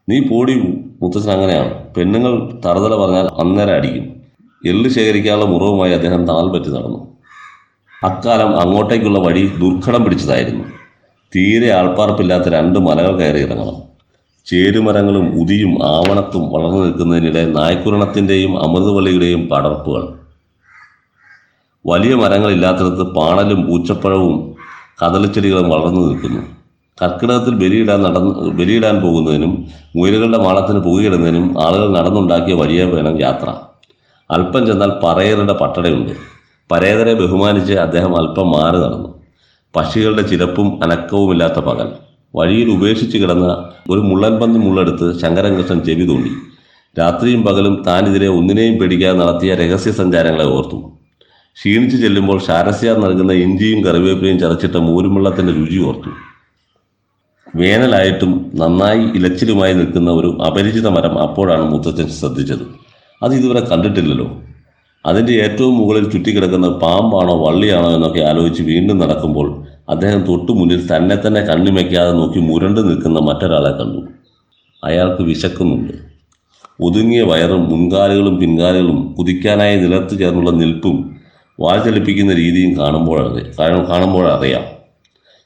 നീ 0.09 0.21
പോടി 0.21 0.55
മുത്തച്ഛൻ 1.03 1.31
അങ്ങനെയാണ്. 1.31 1.95
പെണ്ണുങ്ങൾ 1.95 2.61
തറുതല 2.67 2.97
പറഞ്ഞാൽ 2.97 3.27
അന്നേരം 3.39 3.75
അടിക്കും. 3.75 4.05
എള്ള് 4.65 4.89
ശേഖരിക്കാനുള്ള 4.89 5.45
മുറവുമായി 5.45 5.93
അദ്ദേഹം 5.93 6.27
താൽ 6.27 6.53
പറ്റി 6.53 6.71
നടന്നു. 6.71 7.09
അക്കാലം 8.05 8.61
അങ്ങോട്ടേക്കുള്ള 8.61 9.19
വഴി 9.19 9.47
ദുർഘടം 9.47 10.05
പിടിച്ചതായിരുന്നു. 10.05 10.65
തീരെ 11.37 11.71
ആൾപ്പാർപ്പില്ലാത്ത 11.71 12.49
രണ്ട് 12.49 12.79
മലകൾ 12.79 13.17
കയറി 13.17 13.41
ഇറങ്ങണം. 13.41 13.83
ചേരുമരങ്ങളും 14.47 15.41
ഉതിയും 15.41 15.85
ആവണത്തും 15.85 16.51
വളർന്നു 16.51 16.85
നിൽക്കുന്നതിനിടെ 16.85 17.47
നായ്ക്കുരണത്തിന്റെയും 17.47 18.63
അമൃതവള്ളിയുടെയും 18.63 19.49
പടർപ്പുകൾ. 19.49 20.09
വലിയ 21.87 22.15
മരങ്ങളില്ലാത്തിടത്ത് 22.15 23.03
പാണലും 23.03 23.67
പൂച്ചപ്പഴവും 23.67 24.55
കദളിച്ചെടികളും 25.03 25.69
വളർന്നു 25.69 26.01
നിൽക്കുന്നു. 26.01 26.58
കർക്കിടകത്തിൽ 27.03 27.55
ബലിയിടാൻ 27.55 28.03
നടന്ന് 28.03 28.35
ബലിയിടാൻ 28.51 29.01
പോകുന്നതിനും 29.01 29.67
മുയലുകളുടെ 29.97 30.39
മാളത്തിന് 30.39 30.79
പുകയിടുന്നതിനും 30.79 31.63
ആളുകൾ 31.63 31.89
നടന്നുണ്ടാക്കിയ 31.99 32.55
വലിയ 32.55 32.85
വേണം 32.85 33.21
യാത്ര. 33.21 33.55
അല്പം 34.31 34.67
ചെന്നാൽ 34.67 34.93
പറയരുടെ 35.05 35.53
പട്ടടയുണ്ട്. 35.53 36.13
പരേതരെ 36.73 37.15
ബഹുമാനിച്ച് 37.15 37.73
അദ്ദേഹം 37.73 38.19
അല്പം 38.19 38.51
മാറി 38.51 38.79
നടന്നു. 38.79 39.21
പക്ഷികളുടെ 39.77 40.23
ചിലപ്പും 40.23 40.85
അനക്കവുമില്ലാത്ത 40.85 41.59
പകൽ. 41.61 41.89
വഴിയിൽ 42.37 42.69
ഉപേക്ഷിച്ച് 42.71 43.19
കിടന്ന 43.19 43.47
ഒരു 43.91 44.01
മുള്ളൻപന്തി 44.01 44.59
മുള്ളെടുത്ത് 44.59 45.21
ശങ്കരൻകൃഷ്ണൻ 45.21 45.81
ചെവി 45.85 46.07
തോണ്ടി 46.09 46.31
രാത്രിയും 46.99 47.43
പകലും 47.43 47.85
താനെതിരെ 47.87 48.29
ഒന്നിനെയും 48.29 48.79
പേടിക്കാതെ 48.79 49.19
നടത്തിയ 49.19 49.55
രഹസ്യ 49.55 49.93
സഞ്ചാരങ്ങളെ 49.93 50.47
ഓർത്തു. 50.47 50.77
ക്ഷീണിച്ചു 51.57 51.97
ചെല്ലുമ്പോൾ 51.97 52.39
ഷാരസ്യാർ 52.47 52.99
നൽകുന്ന 52.99 53.33
ഇഞ്ചിയും 53.33 53.85
കറിവേപ്പിലയും 53.85 54.39
ചതച്ചിട്ട 54.39 54.77
മൂരുമുള്ളത്തിന്റെ 54.77 55.53
രുചി 55.53 55.79
ഓർത്തു. 55.79 56.28
വേനലായിട്ടും 57.57 58.51
നന്നായി 58.55 59.01
ഇലച്ചിലുമായി 59.01 59.75
നിൽക്കുന്ന 59.75 60.11
ഒരു 60.11 60.39
അപരിചിത 60.47 60.89
മരം 60.89 61.19
അപ്പോഴാണ് 61.19 61.71
മുത്തച്ഛൻ 61.73 62.09
ശ്രദ്ധിച്ചത്. 62.09 62.67
അത് 63.23 63.35
ഇതുവരെ 63.35 63.61
കണ്ടിട്ടില്ലല്ലോ. 63.61 64.43
അതിന്റെ 65.07 65.33
ഏറ്റവും 65.33 65.79
മുകളിൽ 65.79 66.11
ചുറ്റിക്കിടക്കുന്ന 66.11 66.69
പാമ്പാണോ 66.69 67.47
വള്ളിയാണോ 67.47 67.95
എന്നൊക്കെ 67.95 68.21
ആലോചിച്ച് 68.21 68.63
വീണ്ടും 68.63 68.99
നടക്കുമ്പോൾ 68.99 69.65
അദ്ദേഹം 69.89 70.23
തൊട്ടു 70.23 70.53
മുന്നിൽ 70.53 70.97
തന്നെ 70.97 71.17
തന്നെ 71.27 71.41
കണ്ണിമയ്ക്കാതെ 71.41 72.13
നോക്കി 72.13 72.39
മുരണ്ടു 72.39 72.81
നിൽക്കുന്ന 72.81 73.19
മറ്റൊരാളെ 73.19 73.71
കണ്ടു. 73.71 74.09
അയാൾക്ക് 74.85 75.23
വിശക്കുന്നുണ്ട്. 75.23 75.93
ഒതുങ്ങിയ 76.81 77.23
വയറും 77.23 77.69
മുൻകാലുകളും 77.71 78.41
പിൻകാലുകളും 78.41 79.15
കുതിക്കാനായി 79.19 79.77
നിലത്ത് 79.77 80.19
ചേർന്നുള്ള 80.19 80.51
നിൽപ്പും 80.51 81.17
വാൽ 81.61 81.85
ചലിപ്പിക്കുന്ന 81.85 82.35
രീതിയും 82.35 82.79
കാരണം 82.79 83.07
കാണുമ്പോഴറിയാം. 83.91 84.78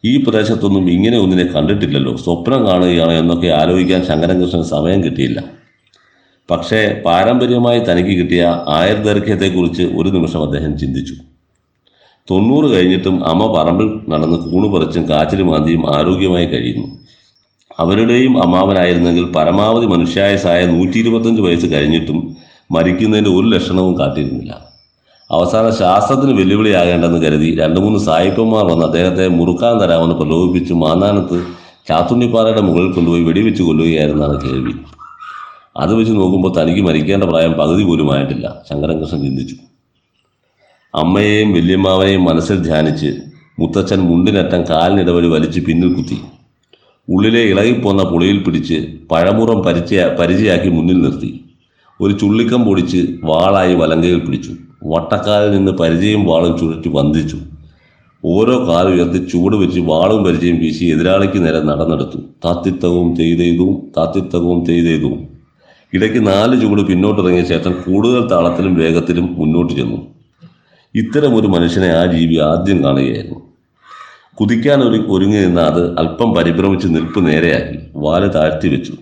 ഈ 0.05 0.25
പ്രദേശത്തൊന്നും 0.25 0.91
ഇങ്ങനെ 0.91 1.19
ഒന്നിനെ 1.19 1.45
കണ്ടിട്ടില്ലല്ലോ. 1.45 2.17
സ്വപ്നം 2.17 2.67
കാണുകയാണ് 2.67 3.13
എന്നൊക്കെ 3.13 3.47
ആലോചിക്കാൻ 3.47 4.05
ശങ്കരൻകൃഷ്ണന് 4.05 4.63
സമയം 4.63 5.05
കിട്ടിയില്ല. 5.05 5.45
പക്ഷേ 6.51 7.03
പാരമ്പര്യമായി 7.05 7.81
തനിക്ക് 7.81 8.19
കിട്ടിയ 8.19 8.63
ആയുർദൈർഘ്യത്തെക്കുറിച്ച് 8.69 9.83
ഒരു 9.83 10.09
നിമിഷം 10.09 10.43
അദ്ദേഹം 10.43 10.79
ചിന്തിച്ചു. 10.79 11.15
തൊണ്ണൂറ് 12.31 12.77
കഴിഞ്ഞിട്ടും 12.77 13.27
അമ്മ 13.27 13.47
പറമ്പിൽ 13.47 14.01
നടന്ന് 14.09 14.37
കൂണു 14.37 14.69
പറിച്ചും 14.69 15.09
കാച്ചിലും 15.09 15.47
മാന്തിയും 15.47 15.97
ആരോഗ്യമായി 15.97 16.47
കഴിയുന്നു. 16.47 16.99
അവരുടെയും 17.79 18.43
അമ്മാവനായിരുന്നെങ്കിൽ 18.43 19.33
പരമാവധി 19.37 19.87
മനുഷ്യായസായ 19.87 20.67
നൂറ്റി 20.67 20.99
ഇരുപത്തഞ്ച് 20.99 21.43
വയസ്സ് 21.43 21.67
കഴിഞ്ഞിട്ടും 21.73 22.37
മരിക്കുന്നതിന്റെ 22.71 23.31
ഒരു 23.31 23.47
ലക്ഷണവും 23.47 23.99
കാട്ടിയിരുന്നില്ല 23.99 24.72
അവസാന 25.35 25.71
ശാസ്ത്രത്തിന് 25.71 26.33
വെല്ലുവിളിയാകേണ്ടെന്ന് 26.41 27.23
കരുതി 27.23 27.57
രണ്ട് 27.57 27.81
മൂന്ന് 27.81 27.99
സായിപ്പന്മാർ 27.99 28.65
വന്ന് 28.65 28.85
അദ്ദേഹത്തെ 28.85 29.29
മുറുക്കാൻ 29.29 29.81
തരാമെന്ന് 29.83 30.15
പ്രലോഭിപ്പിച്ച് 30.15 30.75
മാന്നാനത്ത് 30.75 31.39
ചാത്തുണ്ണിപ്പാറയുടെ 31.89 32.61
മുകളിൽ 32.61 32.93
കൊണ്ടുപോയി 32.93 33.23
വെടിവെച്ച് 33.23 33.62
കൊല്ലുകയായിരുന്നാണ് 33.62 34.41
കേൾവി. 34.41 34.73
അത് 35.77 35.95
വെച്ച് 35.95 36.12
നോക്കുമ്പോൾ 36.12 36.53
തനിക്ക് 36.59 36.81
മരിക്കേണ്ട 36.81 37.25
പ്രായം 37.25 37.53
പകുതി 37.53 37.83
പോലുമായിട്ടില്ല. 37.83 38.62
ശങ്കരകൃഷ്ണൻ 38.71 39.23
ചിന്തിച്ചു. 39.23 39.57
അമ്മയെയും 40.95 41.53
വല്യമ്മാവനെയും 41.53 42.25
മനസ്സിൽ 42.25 42.59
ധ്യാനിച്ച് 42.62 43.11
മുത്തച്ഛൻ 43.59 44.01
മുണ്ടിനറ്റം 44.01 44.65
കാലിനിടവഴി 44.71 45.27
വലിച്ച് 45.27 45.61
പിന്നിൽ 45.61 45.95
കുത്തി. 45.95 46.19
ഉള്ളിലെ 47.09 47.41
ഇളകിപ്പോന്ന 47.41 48.03
പുളിയിൽ 48.03 48.45
പിടിച്ച് 48.45 48.87
പഴമുറം 49.11 49.62
പരിചയ 49.62 50.03
പരിചയാക്കി 50.21 50.69
മുന്നിൽ 50.69 51.03
നിർത്തി. 51.03 51.41
ഒരു 52.01 52.12
ചുള്ളിക്കം 52.12 52.65
പൊടിച്ച് 52.65 53.01
വാളായി 53.25 53.75
വലങ്കയിൽ 53.75 54.21
പിടിച്ചു. 54.21 54.53
വട്ടക്കാലിൽ 54.83 55.51
നിന്ന് 55.57 55.73
പരിചയം 55.73 56.25
വാളും 56.25 56.59
ചുഴറ്റി 56.59 56.89
വന്ദിച്ചു. 56.89 57.39
ഓരോ 58.25 58.69
കാൽ 58.69 58.87
ഉയർത്തി 58.89 59.19
ചൂട് 59.33 59.57
വെച്ച് 59.57 59.81
വാളും 59.81 60.25
പരിചയം 60.25 60.59
വീശി 60.59 60.85
എതിരാളിക്ക് 60.85 61.47
നേരെ 61.47 61.61
നടന്നെടുത്തു. 61.61 62.19
താത്തിത്തവും 62.45 63.17
ചെയ്തെയ്തും 63.17 63.93
താത്തിത്തവും 63.97 64.67
ചെയ്തെയ്തും 64.67 65.29
ഇടയ്ക്ക് 65.95 66.27
നാല് 66.27 66.61
ചൂട് 66.61 66.83
പിന്നോട്ടിറങ്ങിയ 66.87 67.45
ശേഷം 67.45 67.73
കൂടുതൽ 67.73 68.29
താളത്തിലും 68.29 68.75
വേഗത്തിലും 68.75 69.35
മുന്നോട്ട് 69.39 69.73
ചെന്നു. 69.73 69.97
ഇത്തരം 70.95 71.37
ഒരു 71.37 71.47
മനുഷ്യനെ 71.47 71.89
ആ 71.89 72.05
ജീവി 72.07 72.39
ആദ്യം 72.39 72.85
കാണുകയായിരുന്നു. 72.85 73.41
കുതിക്കാൻ 74.41 74.83
ഒരു 74.83 75.07
ഒരുങ്ങി 75.09 75.39
നിന്ന 75.39 75.61
അത് 75.61 75.99
അല്പം 75.99 76.35
പരിഭ്രമിച്ച് 76.35 76.87
നിൽപ്പ് 76.87 77.27
നേരെയാക്കി 77.27 77.79
വാൽ 77.95 78.29
താഴ്ത്തി 78.29 78.69
വെച്ചു. 78.69 78.93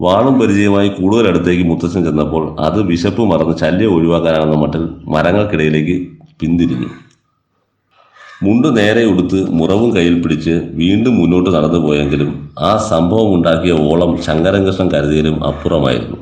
വാളും 0.00 0.40
പരിചയമായി 0.40 0.88
കൂടുതൽ 0.88 1.28
അടുത്തേക്ക് 1.28 1.64
മുത്തച്ഛൻ 1.64 2.04
ചെന്നപ്പോൾ 2.04 2.56
അത് 2.60 2.82
വിശപ്പ് 2.82 3.22
മറന്ന് 3.22 3.56
ശല്യം 3.58 3.92
ഒഴിവാക്കാനാണെന്ന 3.92 4.56
മട്ടിൽ 4.56 4.82
മരങ്ങൾക്കിടയിലേക്ക് 5.04 5.96
പിന്തിരിഞ്ഞു. 6.40 6.88
മുണ്ട് 8.42 8.76
നേരെ 8.76 9.04
ഉടുത്ത് 9.04 9.38
മുറവും 9.50 9.96
കയ്യിൽ 9.96 10.22
പിടിച്ച് 10.22 10.54
വീണ്ടും 10.80 11.14
മുന്നോട്ട് 11.18 11.50
നടന്നു 11.50 11.78
പോയെങ്കിലും 11.78 12.50
ആ 12.58 12.76
സംഭവം 12.90 13.34
ഉണ്ടാക്കിയ 13.34 13.72
ഓളം 13.72 14.22
ശങ്കരൻകൃഷ്ണൻ 14.22 14.88
കരുതിയതിലും 14.94 15.46
അപ്പുറമായിരുന്നു. 15.46 16.18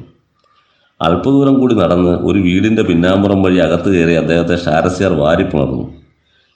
അല്പദൂരം 1.01 1.55
കൂടി 1.61 1.75
നടന്ന് 1.75 2.13
ഒരു 2.29 2.39
വീടിന്റെ 2.39 2.83
പിന്നാമ്പുറം 2.83 3.43
വഴി 3.43 3.59
അകത്ത് 3.59 3.89
കയറി 3.95 4.15
അദ്ദേഹത്തെ 4.15 4.57
ഷാരസ്യാർ 4.57 5.13
വാരിപ്പുണർന്നു 5.13 5.95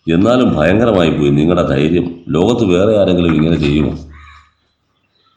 എന്നാലും 0.07 0.57
ഭയങ്കരമായി 0.57 1.11
പോയി. 1.11 1.31
നിങ്ങളുടെ 1.31 1.63
ധൈര്യം. 1.63 2.07
ലോകത്ത് 2.29 2.65
വേറെ 2.65 2.93
ആരെങ്കിലും 3.01 3.35
ഇങ്ങനെ 3.35 3.57
ചെയ്യുമോ? 3.57 3.93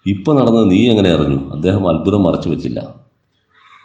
ഇപ്പൊ 0.06 0.34
നടന്നത് 0.34 0.72
നീ 0.72 0.90
എങ്ങനെ 0.90 1.10
അറിഞ്ഞു? 1.10 1.52
അദ്ദേഹം 1.52 1.90
അത്ഭുതം 1.90 2.24
മറച്ചു 2.24 2.50
വെച്ചില്ല. 2.50 2.96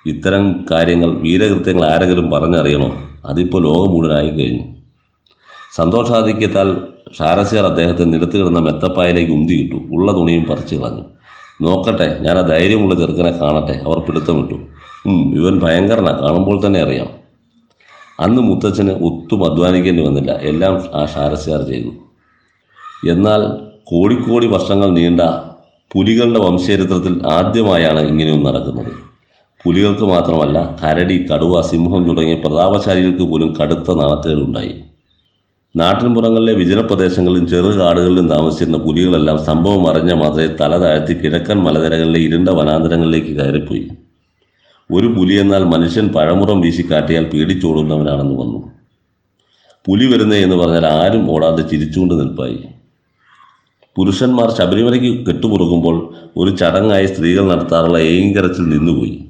ഇത്തരം 0.07 0.65
കാര്യങ്ങൾ 0.71 1.19
വീരകൃത്യങ്ങൾ 1.19 1.85
ആരെങ്കിലും 1.85 2.31
പറഞ്ഞറിയണോ? 2.31 3.03
അതിപ്പോൾ 3.25 3.63
ലോകം 3.63 3.91
മുഴുവനായി 3.91 4.29
കഴിഞ്ഞു. 4.29 4.65
സന്തോഷാധിക്യത്താൽ 5.75 6.77
ഷാരസിയാർ 7.19 7.65
അദ്ദേഹത്തെ 7.65 8.05
നിലത്ത് 8.05 8.37
കിടന്ന 8.37 8.59
മെത്തപ്പായയിലേക്ക് 8.59 9.33
ഉന്തിയിട്ടു 9.33 9.77
ഉള്ള 9.77 10.13
തുണിയും 10.13 10.45
പറിച്ചു 10.45 10.77
കളഞ്ഞു. 10.77 11.05
നോക്കട്ടെ 11.63 12.19
ഞാൻ 12.21 12.39
ആ 12.39 12.41
ധൈര്യമുള്ള 12.41 12.95
ചെറുക്കനെ 12.95 13.31
കാണട്ടെ. 13.31 13.83
അവർ 13.87 13.99
പിടുത്തമിട്ടു 13.99 14.55
ഇവൻ 15.35 15.61
ഭയങ്കരനാ. 15.61 16.13
കാണുമ്പോൾ 16.23 16.67
തന്നെ 16.67 16.81
അറിയാം. 16.81 17.09
അന്ന് 18.21 18.43
മുത്തച്ഛന് 18.43 18.91
ഒത്തും 18.91 19.53
അധ്വാനിക്കേണ്ടി 19.53 20.07
വന്നില്ല. 20.07 20.33
എല്ലാം 20.33 20.83
ആ 20.95 21.07
ഷാരസിയാർ 21.07 21.63
ചെയ്തു. 21.63 21.93
എന്നാൽ 23.11 23.41
കോടിക്കോടി 23.85 24.47
വർഷങ്ങൾ 24.47 24.91
നീണ്ട 24.91 25.21
പുലികളുടെ 25.93 26.39
വംശചരിത്രത്തിൽ 26.39 27.23
ആദ്യമായാണ് 27.27 28.01
ഇങ്ങനെയൊന്നും 28.01 28.55
നടക്കുന്നത്. 28.55 28.93
പുലികൾക്ക് 29.65 30.03
മാത്രമല്ല 30.03 30.77
കരടി 30.83 31.27
കടുവ 31.35 31.61
സിംഹം 31.61 32.09
തുടങ്ങിയ 32.09 32.35
പ്രതാപശാലികൾക്ക് 32.35 33.23
പോലും 33.23 33.55
കടുത്ത 33.63 33.95
നാണക്കേടുണ്ടായി. 33.95 34.75
നാട്ടിൻപുറങ്ങളിലെ 35.77 36.53
വിജനപ്രദേശങ്ങളിലും 36.53 37.49
ചെറു 37.49 37.79
കാടുകളിലും 37.79 38.29
താമസിച്ചിരുന്ന 38.29 38.79
പുലികളെല്ലാം 38.79 39.45
സംഭവം 39.45 39.89
അറിഞ്ഞ 39.89 40.13
മാത്രമേ 40.13 40.47
തല 40.61 40.79
താഴ്ത്തി 40.79 41.15
കിഴക്കൻ 41.15 41.59
മലനിരകളിലെ 41.59 42.21
ഇരുണ്ട 42.21 42.49
വനാന്തരങ്ങളിലേക്ക് 42.49 43.33
കയറിപ്പോയി. 43.41 43.89
ഒരു 44.93 45.07
പുലി 45.07 45.35
എന്നാൽ 45.35 45.65
മനുഷ്യൻ 45.65 46.09
പഴമുറം 46.09 46.61
വീശി 46.61 46.83
കാട്ടിയാൽ 46.91 47.25
പേടിച്ചോടുന്നവനാണെന്ന് 47.25 48.41
വന്നു. 48.41 48.73
പുലി 49.87 50.15
വരുന്നേ 50.15 50.37
എന്ന് 50.37 50.57
പറഞ്ഞാൽ 50.57 50.87
ആരും 50.87 51.31
ഓടാതെ 51.31 51.63
ചിരിച്ചുകൊണ്ട് 51.63 52.15
നിൽപ്പായി. 52.15 52.59
പുരുഷന്മാർ 53.97 54.51
ശബരിമലയ്ക്ക് 54.51 55.27
കെട്ടുമുറുകുമ്പോൾ 55.27 56.15
ഒരു 56.37 56.57
ചടങ്ങായി 56.57 57.07
സ്ത്രീകൾ 57.07 57.49
നടത്താറുള്ള 57.49 57.99
ഏങ്കരച്ചിൽ 57.99 58.69
നിന്നുപോയി. 58.69 59.25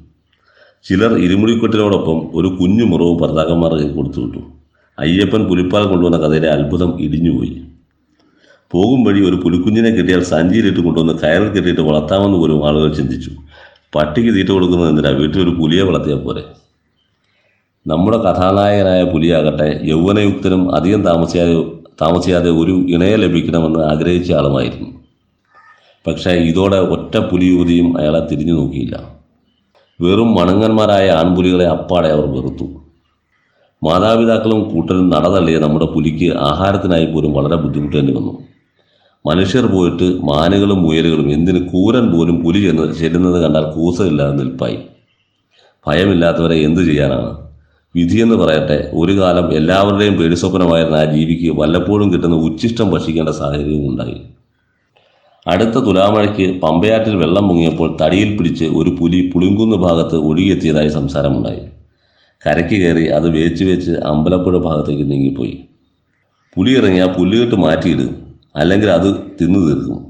ചിലർ 0.85 1.17
ഇരുമുടിക്കെട്ടിനോടൊപ്പം 1.17 2.31
ഒരു 2.33 2.47
കുഞ്ഞു 2.47 2.83
മുറവ് 2.83 3.19
ഭർത്താക്കന്മാർ 3.19 3.95
കൊടുത്തു 3.95 4.19
വിട്ടു 4.19 4.39
അയ്യപ്പൻ 4.99 5.47
പുലിപ്പാൽ 5.47 5.83
കൊണ്ടുവന്ന 5.87 6.17
കഥയിലെ 6.17 6.49
അത്ഭുതം 6.49 7.01
ഇടിഞ്ഞുപോയി. 7.01 7.61
പോകും 8.71 9.03
വഴി 9.03 9.29
ഒരു 9.29 9.35
പുലിക്കുഞ്ഞിനെ 9.35 9.89
കിട്ടിയാൽ 9.89 10.23
സഞ്ചിയിലിട്ട് 10.23 10.79
കൊണ്ടുവന്ന് 10.79 11.13
കയറിൽ 11.13 11.47
കെട്ടിയിട്ട് 11.47 11.81
വളർത്താമെന്ന് 11.81 12.37
പോലും 12.37 12.67
ആളുകൾ 12.67 12.93
ചിന്തിച്ചു. 12.93 13.31
പട്ടിക്ക് 13.95 14.35
തീറ്റ 14.35 14.47
കൊടുക്കുന്നത് 14.47 14.89
എന്തിനാ? 14.89 15.09
വീട്ടിൽ 15.09 15.41
ഒരു 15.41 15.49
പുലിയെ 15.49 15.83
വളർത്തിയാൽ 15.83 16.19
പോരെ? 16.19 16.43
നമ്മുടെ 17.87 18.17
കഥാനായകനായ 18.17 19.03
പുലിയാകട്ടെ 19.03 19.79
യൗവനയുക്തനും 19.83 20.75
അധികം 20.75 21.03
താമസിയാതെ 21.03 21.76
താമസിയാതെ 22.01 22.49
ഒരു 22.49 22.71
ഇണയെ 22.71 23.15
ലഭിക്കണമെന്ന് 23.15 23.79
ആഗ്രഹിച്ച 23.79 24.31
ആളുമായിരുന്നു. 24.31 24.87
പക്ഷേ 26.07 26.31
ഇതോടെ 26.31 26.77
ഒറ്റ 26.77 27.17
പുലിയൂതിയും 27.17 27.99
അയാളെ 27.99 28.27
തിരിഞ്ഞു 28.31 28.53
നോക്കിയില്ല. 28.53 29.17
വെറും 30.01 30.35
മണങ്ങന്മാരായ 30.35 31.09
ആൺപുലികളെ 31.09 31.67
അപ്പാടെ 31.67 32.07
അവർ 32.07 32.25
വെറുത്തു. 32.25 32.63
മാതാപിതാക്കളും 33.83 34.69
കൂട്ടരും 34.69 35.09
നടതള്ളിയ 35.09 35.59
നമ്മുടെ 35.59 35.85
പുലിക്ക് 35.85 36.37
ആഹാരത്തിനായി 36.37 37.05
പോലും 37.05 37.33
വളരെ 37.33 37.55
ബുദ്ധിമുട്ടേണ്ടി 37.55 38.13
വന്നു. 38.13 38.43
മനുഷ്യർ 39.25 39.65
പോയിട്ട് 39.65 40.03
മാനുകളും 40.03 40.83
മുയലുകളും 40.83 41.31
എന്തിന് 41.31 41.69
കൂരൻ 41.69 42.11
പോലും 42.11 42.43
പുലി 42.43 42.59
ചെന്ന് 42.59 42.93
ചെല്ലുന്നത് 42.93 43.41
കണ്ടാൽ 43.41 43.71
കൂസമില്ലാതെ 43.71 44.35
നിൽപ്പായി. 44.35 44.77
ഭയമില്ലാത്തവരെ 45.87 46.61
എന്തു 46.61 46.81
ചെയ്യാനാണ്? 46.81 47.46
വിധിയെന്ന് 47.95 48.35
പറയട്ടെ 48.35 48.91
ഒരു 48.93 49.13
കാലം 49.19 49.53
എല്ലാവരുടെയും 49.53 50.15
പേടിസ്വപ്നമായിരുന്ന 50.15 50.95
ആ 50.95 51.05
ജീവിക്ക് 51.05 51.59
വല്ലപ്പോഴും 51.59 52.13
കിട്ടുന്ന 52.13 52.35
ഉച്ചിഷ്ടം 52.35 52.91
ഭക്ഷിക്കേണ്ട 52.91 53.29
സാഹചര്യവും 53.29 53.89
ഉണ്ടായി. 53.89 54.21
അടുത്ത 55.47 55.69
തുലാമഴയ്ക്ക് 55.69 56.61
പമ്പയാറ്റിൽ 56.61 57.15
വെള്ളം 57.15 57.47
മുങ്ങിയപ്പോൾ 57.47 57.97
തടിയിൽ 58.01 58.37
പിടിച്ച് 58.37 58.65
ഒരു 58.65 58.95
പുലി 58.99 59.31
പുളിങ്കുന്ന് 59.33 59.75
ഭാഗത്ത് 59.75 60.15
ഒഴുകിയെത്തിയതായി 60.15 60.87
സംസാരമുണ്ടായി. 60.87 61.61
കരയ്ക്ക് 62.45 62.75
കയറി 62.81 63.05
അത് 63.05 63.29
വേച്ച് 63.29 63.63
വെച്ച് 63.63 63.91
അമ്പലപ്പുഴ 63.91 64.57
ഭാഗത്തേക്ക് 64.57 65.11
നീങ്ങിപ്പോയി. 65.11 65.55
പുലി 66.55 66.77
ഇറങ്ങി 66.77 66.99
ആ 66.99 67.05
പുല്ലുകെട്ട് 67.05 67.55
മാറ്റിയിടും 67.55 68.11
അല്ലെങ്കിൽ 68.55 68.89
അത് 68.89 69.15
തിന്നു 69.41 69.59
തീർക്കും. 69.59 70.07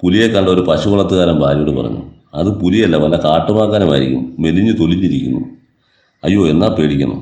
പുലിയെ 0.00 0.28
കണ്ട 0.28 0.48
ഒരു 0.48 0.60
പശു 0.60 0.88
വളർത്തുകാരൻ 0.88 1.38
ഭാര്യയോട് 1.40 1.70
പറഞ്ഞു 1.70 2.02
അത് 2.34 2.60
പുലിയല്ല 2.60 2.96
വല്ല 2.96 3.16
കാട്ടുമാക്കാനുമായിരിക്കും 3.16 4.36
മെലിഞ്ഞു 4.38 4.72
തൊലിഞ്ഞിരിക്കുന്നു. 4.72 5.40
അയ്യോ 6.22 6.48
എന്നാ 6.48 6.68
പേടിക്കുന്നു. 6.68 7.18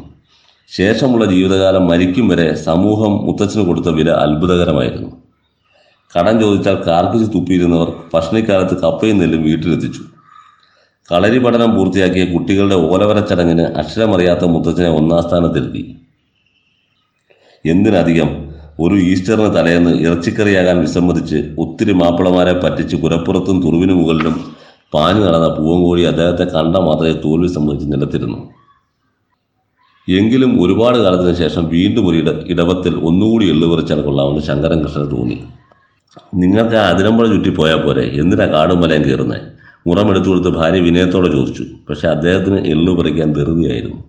ശേഷമുള്ള 0.71 1.25
ജീവിതകാലം 1.27 1.87
മരിക്കും 1.87 2.29
വരെ 2.29 2.55
സമൂഹം 2.55 3.13
മുത്തച്ഛന് 3.27 3.67
കൊടുത്ത 3.67 3.89
വില 3.89 4.11
അത്ഭുതകരമായിരുന്നു. 4.11 5.11
കടം 6.17 6.41
ചോദിച്ചാൽ 6.41 6.77
കാർക്കിച്ച് 6.87 7.35
തുപ്പിയിരുന്നവർ 7.35 7.89
ഭക്ഷണിക്കാലത്ത് 8.15 8.83
കപ്പയും 8.83 9.19
നെല്ലും 9.19 9.43
വീട്ടിലെത്തിച്ചു. 9.43 10.03
കളരി 11.11 11.39
പഠനം 11.39 11.77
പൂർത്തിയാക്കിയ 11.77 12.25
കുട്ടികളുടെ 12.25 12.75
ഓലവര 12.75 13.21
ചടങ്ങിന് 13.21 13.65
അക്ഷരമറിയാത്ത 13.81 14.45
മുത്തച്ഛനെ 14.45 14.89
ഒന്നാം 14.89 15.23
സ്ഥാനത്തെത്തി. 15.23 15.83
എന്തിനധികം 17.65 18.31
ഒരു 18.81 18.95
ഈസ്റ്ററിന് 18.95 19.55
തലേന്ന് 19.57 19.91
ഇറച്ചിക്കറിയാകാൻ 20.07 20.81
വിസമ്മതിച്ച് 20.81 21.39
ഒത്തിരി 21.59 21.93
മാപ്പിളമാരെ 21.93 22.55
പറ്റിച്ച് 22.63 22.97
പുരപ്പുറത്തും 22.97 23.63
തുറുവിനു 23.65 23.93
മുകളിലും 23.93 24.35
പാഞ്ഞു 24.95 25.23
നടന്ന 25.27 25.49
പൂവങ്കോഴി 25.49 26.03
അദ്ദേഹത്തെ 26.03 26.45
കണ്ട 26.45 26.77
മാത്രമേ 26.77 27.15
തോൽവി 27.25 27.47
സമ്മതിച്ച് 27.47 27.87
നിലത്തിരുന്നു. 27.93 28.39
എങ്കിലും 30.09 30.63
ഒരുപാട് 30.63 30.99
കാലത്തിന് 30.99 31.35
ശേഷം 31.35 31.69
വീണ്ടും 31.69 32.09
ഒരു 32.09 32.17
ഇട 32.17 32.29
ഇടവത്തിൽ 32.29 32.95
ഒന്നുകൂടി 32.95 33.49
എള്ളുപറിച്ചാൽ 33.51 34.01
കൊള്ളാമെന്ന് 34.01 34.41
ശങ്കരൻ 34.41 34.85
കൃഷ്ണൻ 34.85 35.07
തോന്നി. 35.09 35.45
നിങ്ങൾക്ക് 36.35 36.77
ആ 36.77 36.89
അതിരമ്പുഴ 36.89 37.27
ചുറ്റി 37.27 37.51
പോയാൽ 37.51 37.77
പോരെ 37.77 38.03
എന്തിനാ 38.03 38.47
കാടും 38.47 38.81
മലയും 38.81 39.03
കയറുന്നത് 39.03 39.41
മുറമെടുത്തു 39.87 40.29
കൊടുത്ത് 40.29 40.49
ഭാര്യ 40.49 40.81
വിനയത്തോടെ 40.81 41.29
ചോദിച്ചു. 41.29 41.65
പക്ഷെ 41.91 42.09
അദ്ദേഹത്തിന് 42.09 42.67
എള്ളു 42.67 42.93
പറിക്കാൻ 42.93 43.33
ധൃതിയായിരുന്നു. 43.33 44.05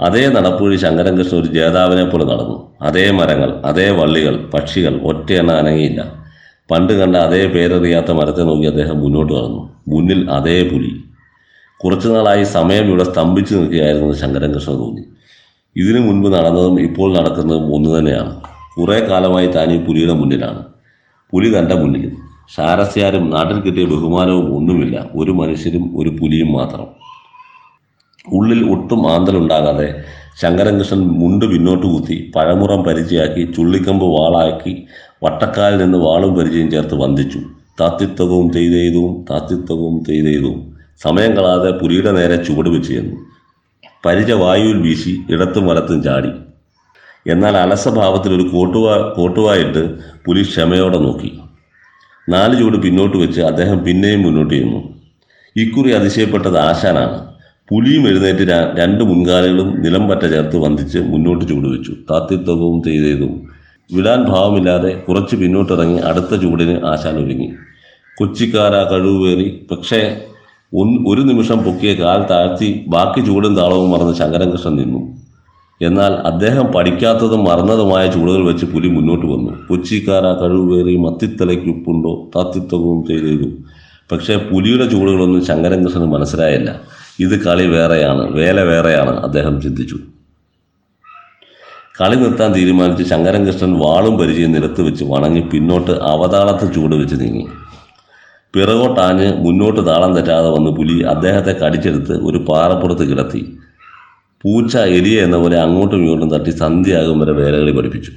അതേ 0.00 0.28
നടപ്പുഴി 0.28 0.76
ശങ്കരൻകൃഷ്ണൻ 0.76 1.40
ഒരു 1.40 1.46
ജേതാവിനെ 1.46 2.04
പോലെ 2.04 2.24
നടന്നു. 2.24 2.72
അതേ 2.82 3.10
മരങ്ങൾ 3.10 3.62
അതേ 3.64 3.90
വള്ളികൾ 3.90 4.50
പക്ഷികൾ 4.54 5.00
ഒറ്റയെണ്ണ 5.02 5.52
അനങ്ങിയില്ല. 5.52 6.26
പണ്ട് 6.70 6.92
കണ്ട 6.92 7.16
അതേ 7.16 7.46
പേരറിയാത്ത 7.46 8.10
മരത്തെ 8.10 8.40
നോക്കി 8.40 8.66
അദ്ദേഹം 8.66 9.00
മുന്നോട്ട് 9.00 9.32
നടന്നു 9.32 9.74
മുന്നിൽ 9.88 10.30
അതേ 10.30 10.68
പുലി. 10.70 11.05
കുറച്ചു 11.84 12.08
നാളായി 12.08 12.44
സമയം 12.44 12.84
ഇവിടെ 12.84 13.04
സ്തംഭിച്ചു 13.04 13.54
നിൽക്കുകയായിരുന്നു 13.54 14.12
ശങ്കരൻകൃഷ്ണൻ 14.12 14.76
തോന്നി 14.76 15.02
ഇതിനു 15.76 16.00
മുൻപ് 16.00 16.34
നടന്നതും 16.34 16.80
ഇപ്പോൾ 16.80 17.18
നടക്കുന്നതും 17.18 17.74
ഒന്നു 17.74 17.98
തന്നെയാണ്. 17.98 18.40
കുറേ 18.78 19.00
കാലമായി 19.00 19.46
താൻ 19.46 19.72
ഈ 19.72 19.84
പുലിയുടെ 19.84 20.12
മുന്നിലാണ്. 20.12 20.64
പുലി 21.30 21.58
തന്റെ 21.58 21.74
മുന്നിലും 21.74 22.16
ശാരസ്യാരും 22.56 23.30
നാട്ടിൽ 23.30 23.60
കിട്ടിയ 23.60 23.84
ബഹുമാനവും 23.84 24.56
ഒന്നുമില്ല. 24.56 25.08
ഒരു 25.16 25.30
മനുഷ്യരും 25.30 26.00
ഒരു 26.00 26.08
പുലിയും 26.08 26.52
മാത്രം. 26.52 26.86
ഉള്ളിൽ 28.32 28.70
ഒട്ടും 28.70 29.12
ആന്തലുണ്ടാകാതെ 29.12 30.04
ശങ്കരൻകൃഷ്ണൻ 30.42 30.98
മുണ്ട് 30.98 31.44
പിന്നോട്ട് 31.44 31.86
കുത്തി 31.86 32.32
പഴമുറം 32.36 32.82
പരിചയാക്കി 32.82 33.52
ചുള്ളിക്കമ്പ് 33.56 34.04
വാളാക്കി 34.04 34.86
വട്ടക്കാലിൽ 35.24 35.78
നിന്ന് 35.78 35.98
വാളും 35.98 36.34
പരിചയം 36.34 36.70
ചേർത്ത് 36.70 36.94
വന്ദിച്ചു. 36.94 37.38
താത്തിത്തകവും 37.80 38.52
ചെയ്തെയ്തും 38.52 39.24
താത്തിത്തകവും 39.30 40.02
തെയ്തെയ്തും. 40.08 40.75
സമയം 41.02 41.36
കളാതെ 41.36 41.70
പുലിയുടെ 41.70 42.10
നേരെ 42.12 42.36
ചുവട് 42.36 42.68
വെച്ച് 42.68 42.92
ചെന്നു. 42.92 43.16
പരിച 44.04 44.32
വായുവിൽ 44.32 44.78
വീശി 44.82 45.18
ഇടത്തും 45.30 45.66
വലത്തും 45.66 46.02
ചാടി. 46.02 46.30
എന്നാൽ 47.26 47.56
അലസഭാവത്തിൽ 47.56 48.34
ഒരു 48.34 48.42
കോട്ടുവാ 48.42 49.14
കോട്ടുവായിട്ട് 49.16 49.94
പുലി 50.26 50.42
ക്ഷമയോടെ 50.42 50.98
നോക്കി. 50.98 51.38
നാല് 52.28 52.58
ചുവട് 52.58 52.82
പിന്നോട്ട് 52.82 53.16
വെച്ച് 53.16 53.40
അദ്ദേഹം 53.40 53.84
പിന്നെയും 53.84 54.22
മുന്നോട്ട് 54.22 54.54
ചെന്നു. 54.54 54.80
ഇക്കുറി 55.56 55.90
അതിശയപ്പെട്ടത് 55.90 56.58
ആശാനാണ്. 56.58 57.26
പുലിയും 57.70 58.08
എഴുന്നേറ്റ് 58.08 58.48
രണ്ട് 58.78 59.04
മുൻകാലുകളും 59.04 59.82
നിലം 59.82 60.08
പറ്റ 60.08 60.20
ചേർത്ത് 60.20 60.56
വന്ദിച്ച് 60.56 60.98
മുന്നോട്ട് 60.98 61.48
ചുവട് 61.48 61.66
വെച്ചു. 61.66 61.92
താത്തിത്വവും 62.10 62.82
ചെയ്തതും 62.82 63.48
വിടാൻ 63.92 64.24
ഭാവമില്ലാതെ 64.24 64.90
കുറച്ച് 65.08 65.36
പിന്നോട്ടിറങ്ങി 65.36 65.98
അടുത്ത 65.98 66.34
ചൂടിന് 66.42 66.86
ആശാൻ 66.86 67.16
ഒരുങ്ങി. 67.24 67.52
കൊച്ചിക്കാരാ 68.18 68.82
കഴിവേറി 68.82 69.66
പക്ഷേ 69.70 70.00
ഒരു 71.08 71.20
നിമിഷം 71.20 71.58
പൊക്കിയ 71.64 71.94
കാൽ 71.94 72.26
താഴ്ത്തി 72.30 72.84
ബാക്കി 72.88 73.26
ചൂടും 73.26 73.56
താളവും 73.56 73.90
മറന്ന് 73.90 74.14
ശങ്കരൻകൃഷ്ണൻ 74.14 74.76
നിന്നു. 74.76 75.16
എന്നാൽ 75.82 76.12
അദ്ദേഹം 76.12 76.66
പഠിക്കാത്തതും 76.66 77.44
മറന്നതുമായ 77.44 78.06
ചൂടുകൾ 78.06 78.46
വെച്ച് 78.46 78.66
പുലി 78.66 78.88
മുന്നോട്ട് 78.88 79.26
വന്നു. 79.26 79.52
കൊച്ചിക്കാര 79.68 80.22
കഴിവേറി 80.22 80.96
മത്തിത്തലയ്ക്ക് 80.96 81.68
ഉപ്പുണ്ടോ? 81.68 82.30
താത്തിത്വവും 82.36 83.06
ചെയ്തു 83.06 83.50
പക്ഷേ 84.12 84.36
പുലിയുടെ 84.36 84.86
ചൂടുകളൊന്നും 84.88 85.44
ശങ്കരൻകൃഷ്ണന് 85.44 86.04
മനസ്സിലായില്ല. 86.04 86.80
ഇത് 87.20 87.44
കളി 87.44 87.66
വേറെയാണ് 87.66 88.32
വേല 88.32 88.60
വേറെയാണ് 88.60 89.20
അദ്ദേഹം 89.20 89.60
ചിന്തിച്ചു. 89.60 89.98
കളി 92.00 92.16
നിർത്താൻ 92.16 92.54
തീരുമാനിച്ച് 92.54 93.04
ശങ്കരൻകൃഷ്ണൻ 93.04 93.78
വാളും 93.78 94.18
പരിചയം 94.18 94.52
നിരത്ത് 94.52 94.82
വെച്ച് 94.82 95.04
വണങ്ങി 95.04 95.40
പിന്നോട്ട് 95.40 95.90
അവതാളത്ത് 95.90 96.74
ചൂട് 96.74 96.94
വെച്ച് 96.94 97.16
നീങ്ങി. 97.20 97.46
പിറകോട്ടാഞ്ഞ് 98.56 99.46
മുന്നോട്ട് 99.46 99.86
താളം 99.86 100.14
തെറ്റാതെ 100.16 100.48
വന്ന് 100.48 100.70
പുലി 100.70 101.02
അദ്ദേഹത്തെ 101.02 101.52
കടിച്ചെടുത്ത് 101.58 102.12
ഒരു 102.12 102.38
പാറപ്പുറത്ത് 102.38 103.10
കിടത്തി. 103.10 103.58
പൂച്ച 104.42 104.76
എലിയ 104.76 105.22
എന്ന 105.22 105.36
പോലെ 105.36 105.58
അങ്ങോട്ടും 105.58 105.96
ഇങ്ങോട്ടും 105.96 106.30
തട്ടി 106.30 106.50
സന്ധ്യയാകും 106.50 107.20
വരെ 107.20 107.32
വേലകളി 107.32 107.72
പഠിപ്പിച്ചു. 107.72 108.12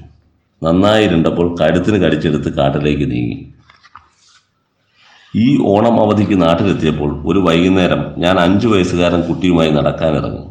നന്നായി 0.64 1.06
ഇരുണ്ടപ്പോൾ 1.06 1.56
കഴുത്തിന് 1.62 2.04
കടിച്ചെടുത്ത് 2.04 2.54
കാട്ടിലേക്ക് 2.54 3.12
നീങ്ങി. 3.12 3.54
ഈ 5.36 5.58
ഓണം 5.62 6.00
അവധിക്ക് 6.02 6.42
നാട്ടിലെത്തിയപ്പോൾ 6.42 7.28
ഒരു 7.28 7.40
വൈകുന്നേരം 7.40 8.14
ഞാൻ 8.18 8.40
അഞ്ചു 8.40 8.68
വയസ്സുകാരൻ 8.68 9.22
കുട്ടിയുമായി 9.22 9.70
നടക്കാനിറങ്ങി 9.70 10.44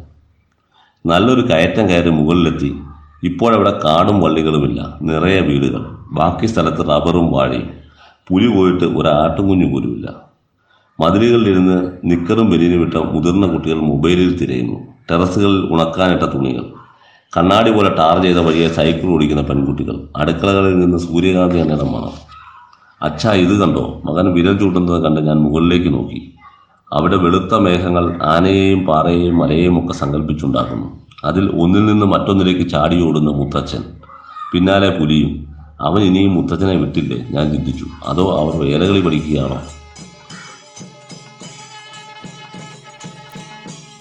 നല്ലൊരു 1.05 1.41
കയറ്റം 1.41 1.89
കയറി 1.89 2.09
മുകളിലെത്തി. 2.09 2.75
ഇപ്പോഴവിടെ 3.23 3.79
കാടും 3.85 4.21
വള്ളികളുമില്ല. 4.21 4.97
നിറയെ 5.01 5.39
വീടുകൾ. 5.39 5.81
ബാക്കി 6.11 6.45
സ്ഥലത്ത് 6.45 6.79
റബ്ബറും 6.79 7.31
വാഴയും. 7.31 7.78
പുലി 8.29 8.47
പോയിട്ട് 8.47 8.83
ഒരാട്ടും 8.83 9.47
കുഞ്ഞു 9.47 9.73
പോലുമില്ല. 9.73 10.29
മതിലുകളിലിരുന്ന് 10.99 11.91
നിക്കറും 12.05 12.49
ബനിയനും 12.49 12.79
വിട്ട 12.79 12.93
മുതിർന്ന 12.93 13.47
കുട്ടികൾ 13.47 13.79
മൊബൈലിൽ 13.81 14.37
തിരയുന്നു. 14.37 14.79
ടെറസുകളിൽ 15.11 15.73
ഉണക്കാനിട്ട 15.73 16.23
തുണികൾ. 16.23 16.65
കണ്ണാടി 17.37 17.71
പോലെ 17.71 17.89
ടാർ 17.89 18.21
ചെയ്ത 18.21 18.37
വഴിയെ 18.37 18.67
സൈക്കിൾ 18.67 19.07
ഓടിക്കുന്ന 19.07 19.41
പെൺകുട്ടികൾ. 19.41 19.99
അടുക്കളകളിൽ 20.17 20.79
നിന്ന് 20.79 20.97
സൂര്യകാന്തി 20.97 21.57
എന്ന 21.57 21.73
ഇടമാണ് 21.73 22.11
അച്ഛാ 23.01 23.33
ഇത് 23.33 23.59
കണ്ടോ? 23.59 24.01
മകൻ 24.05 24.33
വിരൽ 24.33 24.57
ചൂട്ടുന്നത് 24.57 25.03
കണ്ട് 25.03 25.21
ഞാൻ 25.21 25.37
മുകളിലേക്ക് 25.37 25.93
നോക്കി. 25.93 26.33
അവിടെ 26.93 27.15
വെളുത്ത 27.15 27.53
മേഘങ്ങൾ 27.53 28.23
ആനയെയും 28.23 28.85
പാറയെയും 28.85 29.37
മലയെയും 29.37 29.83
ഒക്കെ 29.83 29.93
സങ്കല്പിച്ചുണ്ടാക്കുന്നു 29.93 30.87
അതിൽ 31.25 31.49
ഒന്നിൽ 31.49 31.85
നിന്ന് 31.85 32.05
മറ്റൊന്നിലേക്ക് 32.05 32.69
ചാടിയോടുന്ന 32.69 33.31
മുത്തച്ഛൻ. 33.31 33.83
പിന്നാലെ 34.53 34.89
പുലിയും. 34.89 35.48
അവൻ 35.81 36.03
ഇനിയും 36.03 36.35
മുത്തച്ഛനെ 36.35 36.73
വിട്ടില്ലേ? 36.73 37.17
ഞാൻ 37.17 37.53
ചിന്തിച്ചു. 37.53 37.85
അതോ 38.03 38.23
അവർ 38.39 38.61
വേലകളി 38.61 39.01
പഠിക്കുകയാണോ? 39.01 39.67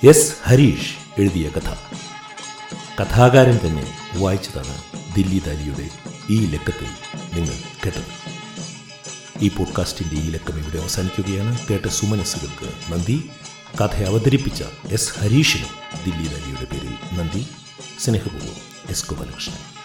എസ് 0.08 0.34
ഹരീഷ് 0.44 1.20
എഴുതിയ 1.20 1.48
കഥ. 1.48 1.70
കഥാകാരൻ 3.02 3.58
തന്നെ 3.66 3.98
വായിച്ചതാണ് 4.16 4.82
ദില്ലി 5.16 5.42
ദാലിയുടെ 5.46 5.88
ഈ 6.30 6.46
ലക്കത്തിൽ 6.46 6.86
നിങ്ങൾ 7.38 7.54
കേട്ടത്. 7.86 8.06
ഈ 9.44 9.48
പോഡ്കാസ്റ്റിന്റെ 9.48 10.16
ഈ 10.16 10.30
ലക്കം 10.30 10.58
ഇവിടെ 10.58 10.78
അവസാനിക്കുകയാണ്. 10.78 11.58
കേട്ട 11.70 11.86
സുമനസ്സുകൾക്ക് 11.86 12.92
നന്ദി. 12.92 13.30
കഥ 13.80 14.02
അവതരിപ്പിച്ച 14.02 14.62
എസ് 14.90 15.18
ഹരീഷിനും 15.18 16.02
ദില്ലി 16.04 16.28
ദാലിയുടെ 16.28 16.64
പേരിൽ 16.64 17.18
നന്ദി. 17.18 17.46
സ്നേഹപൂർവം 17.98 18.88
എസ് 18.88 19.08
ഗോപാലകൃഷ്ണൻ. 19.10 19.77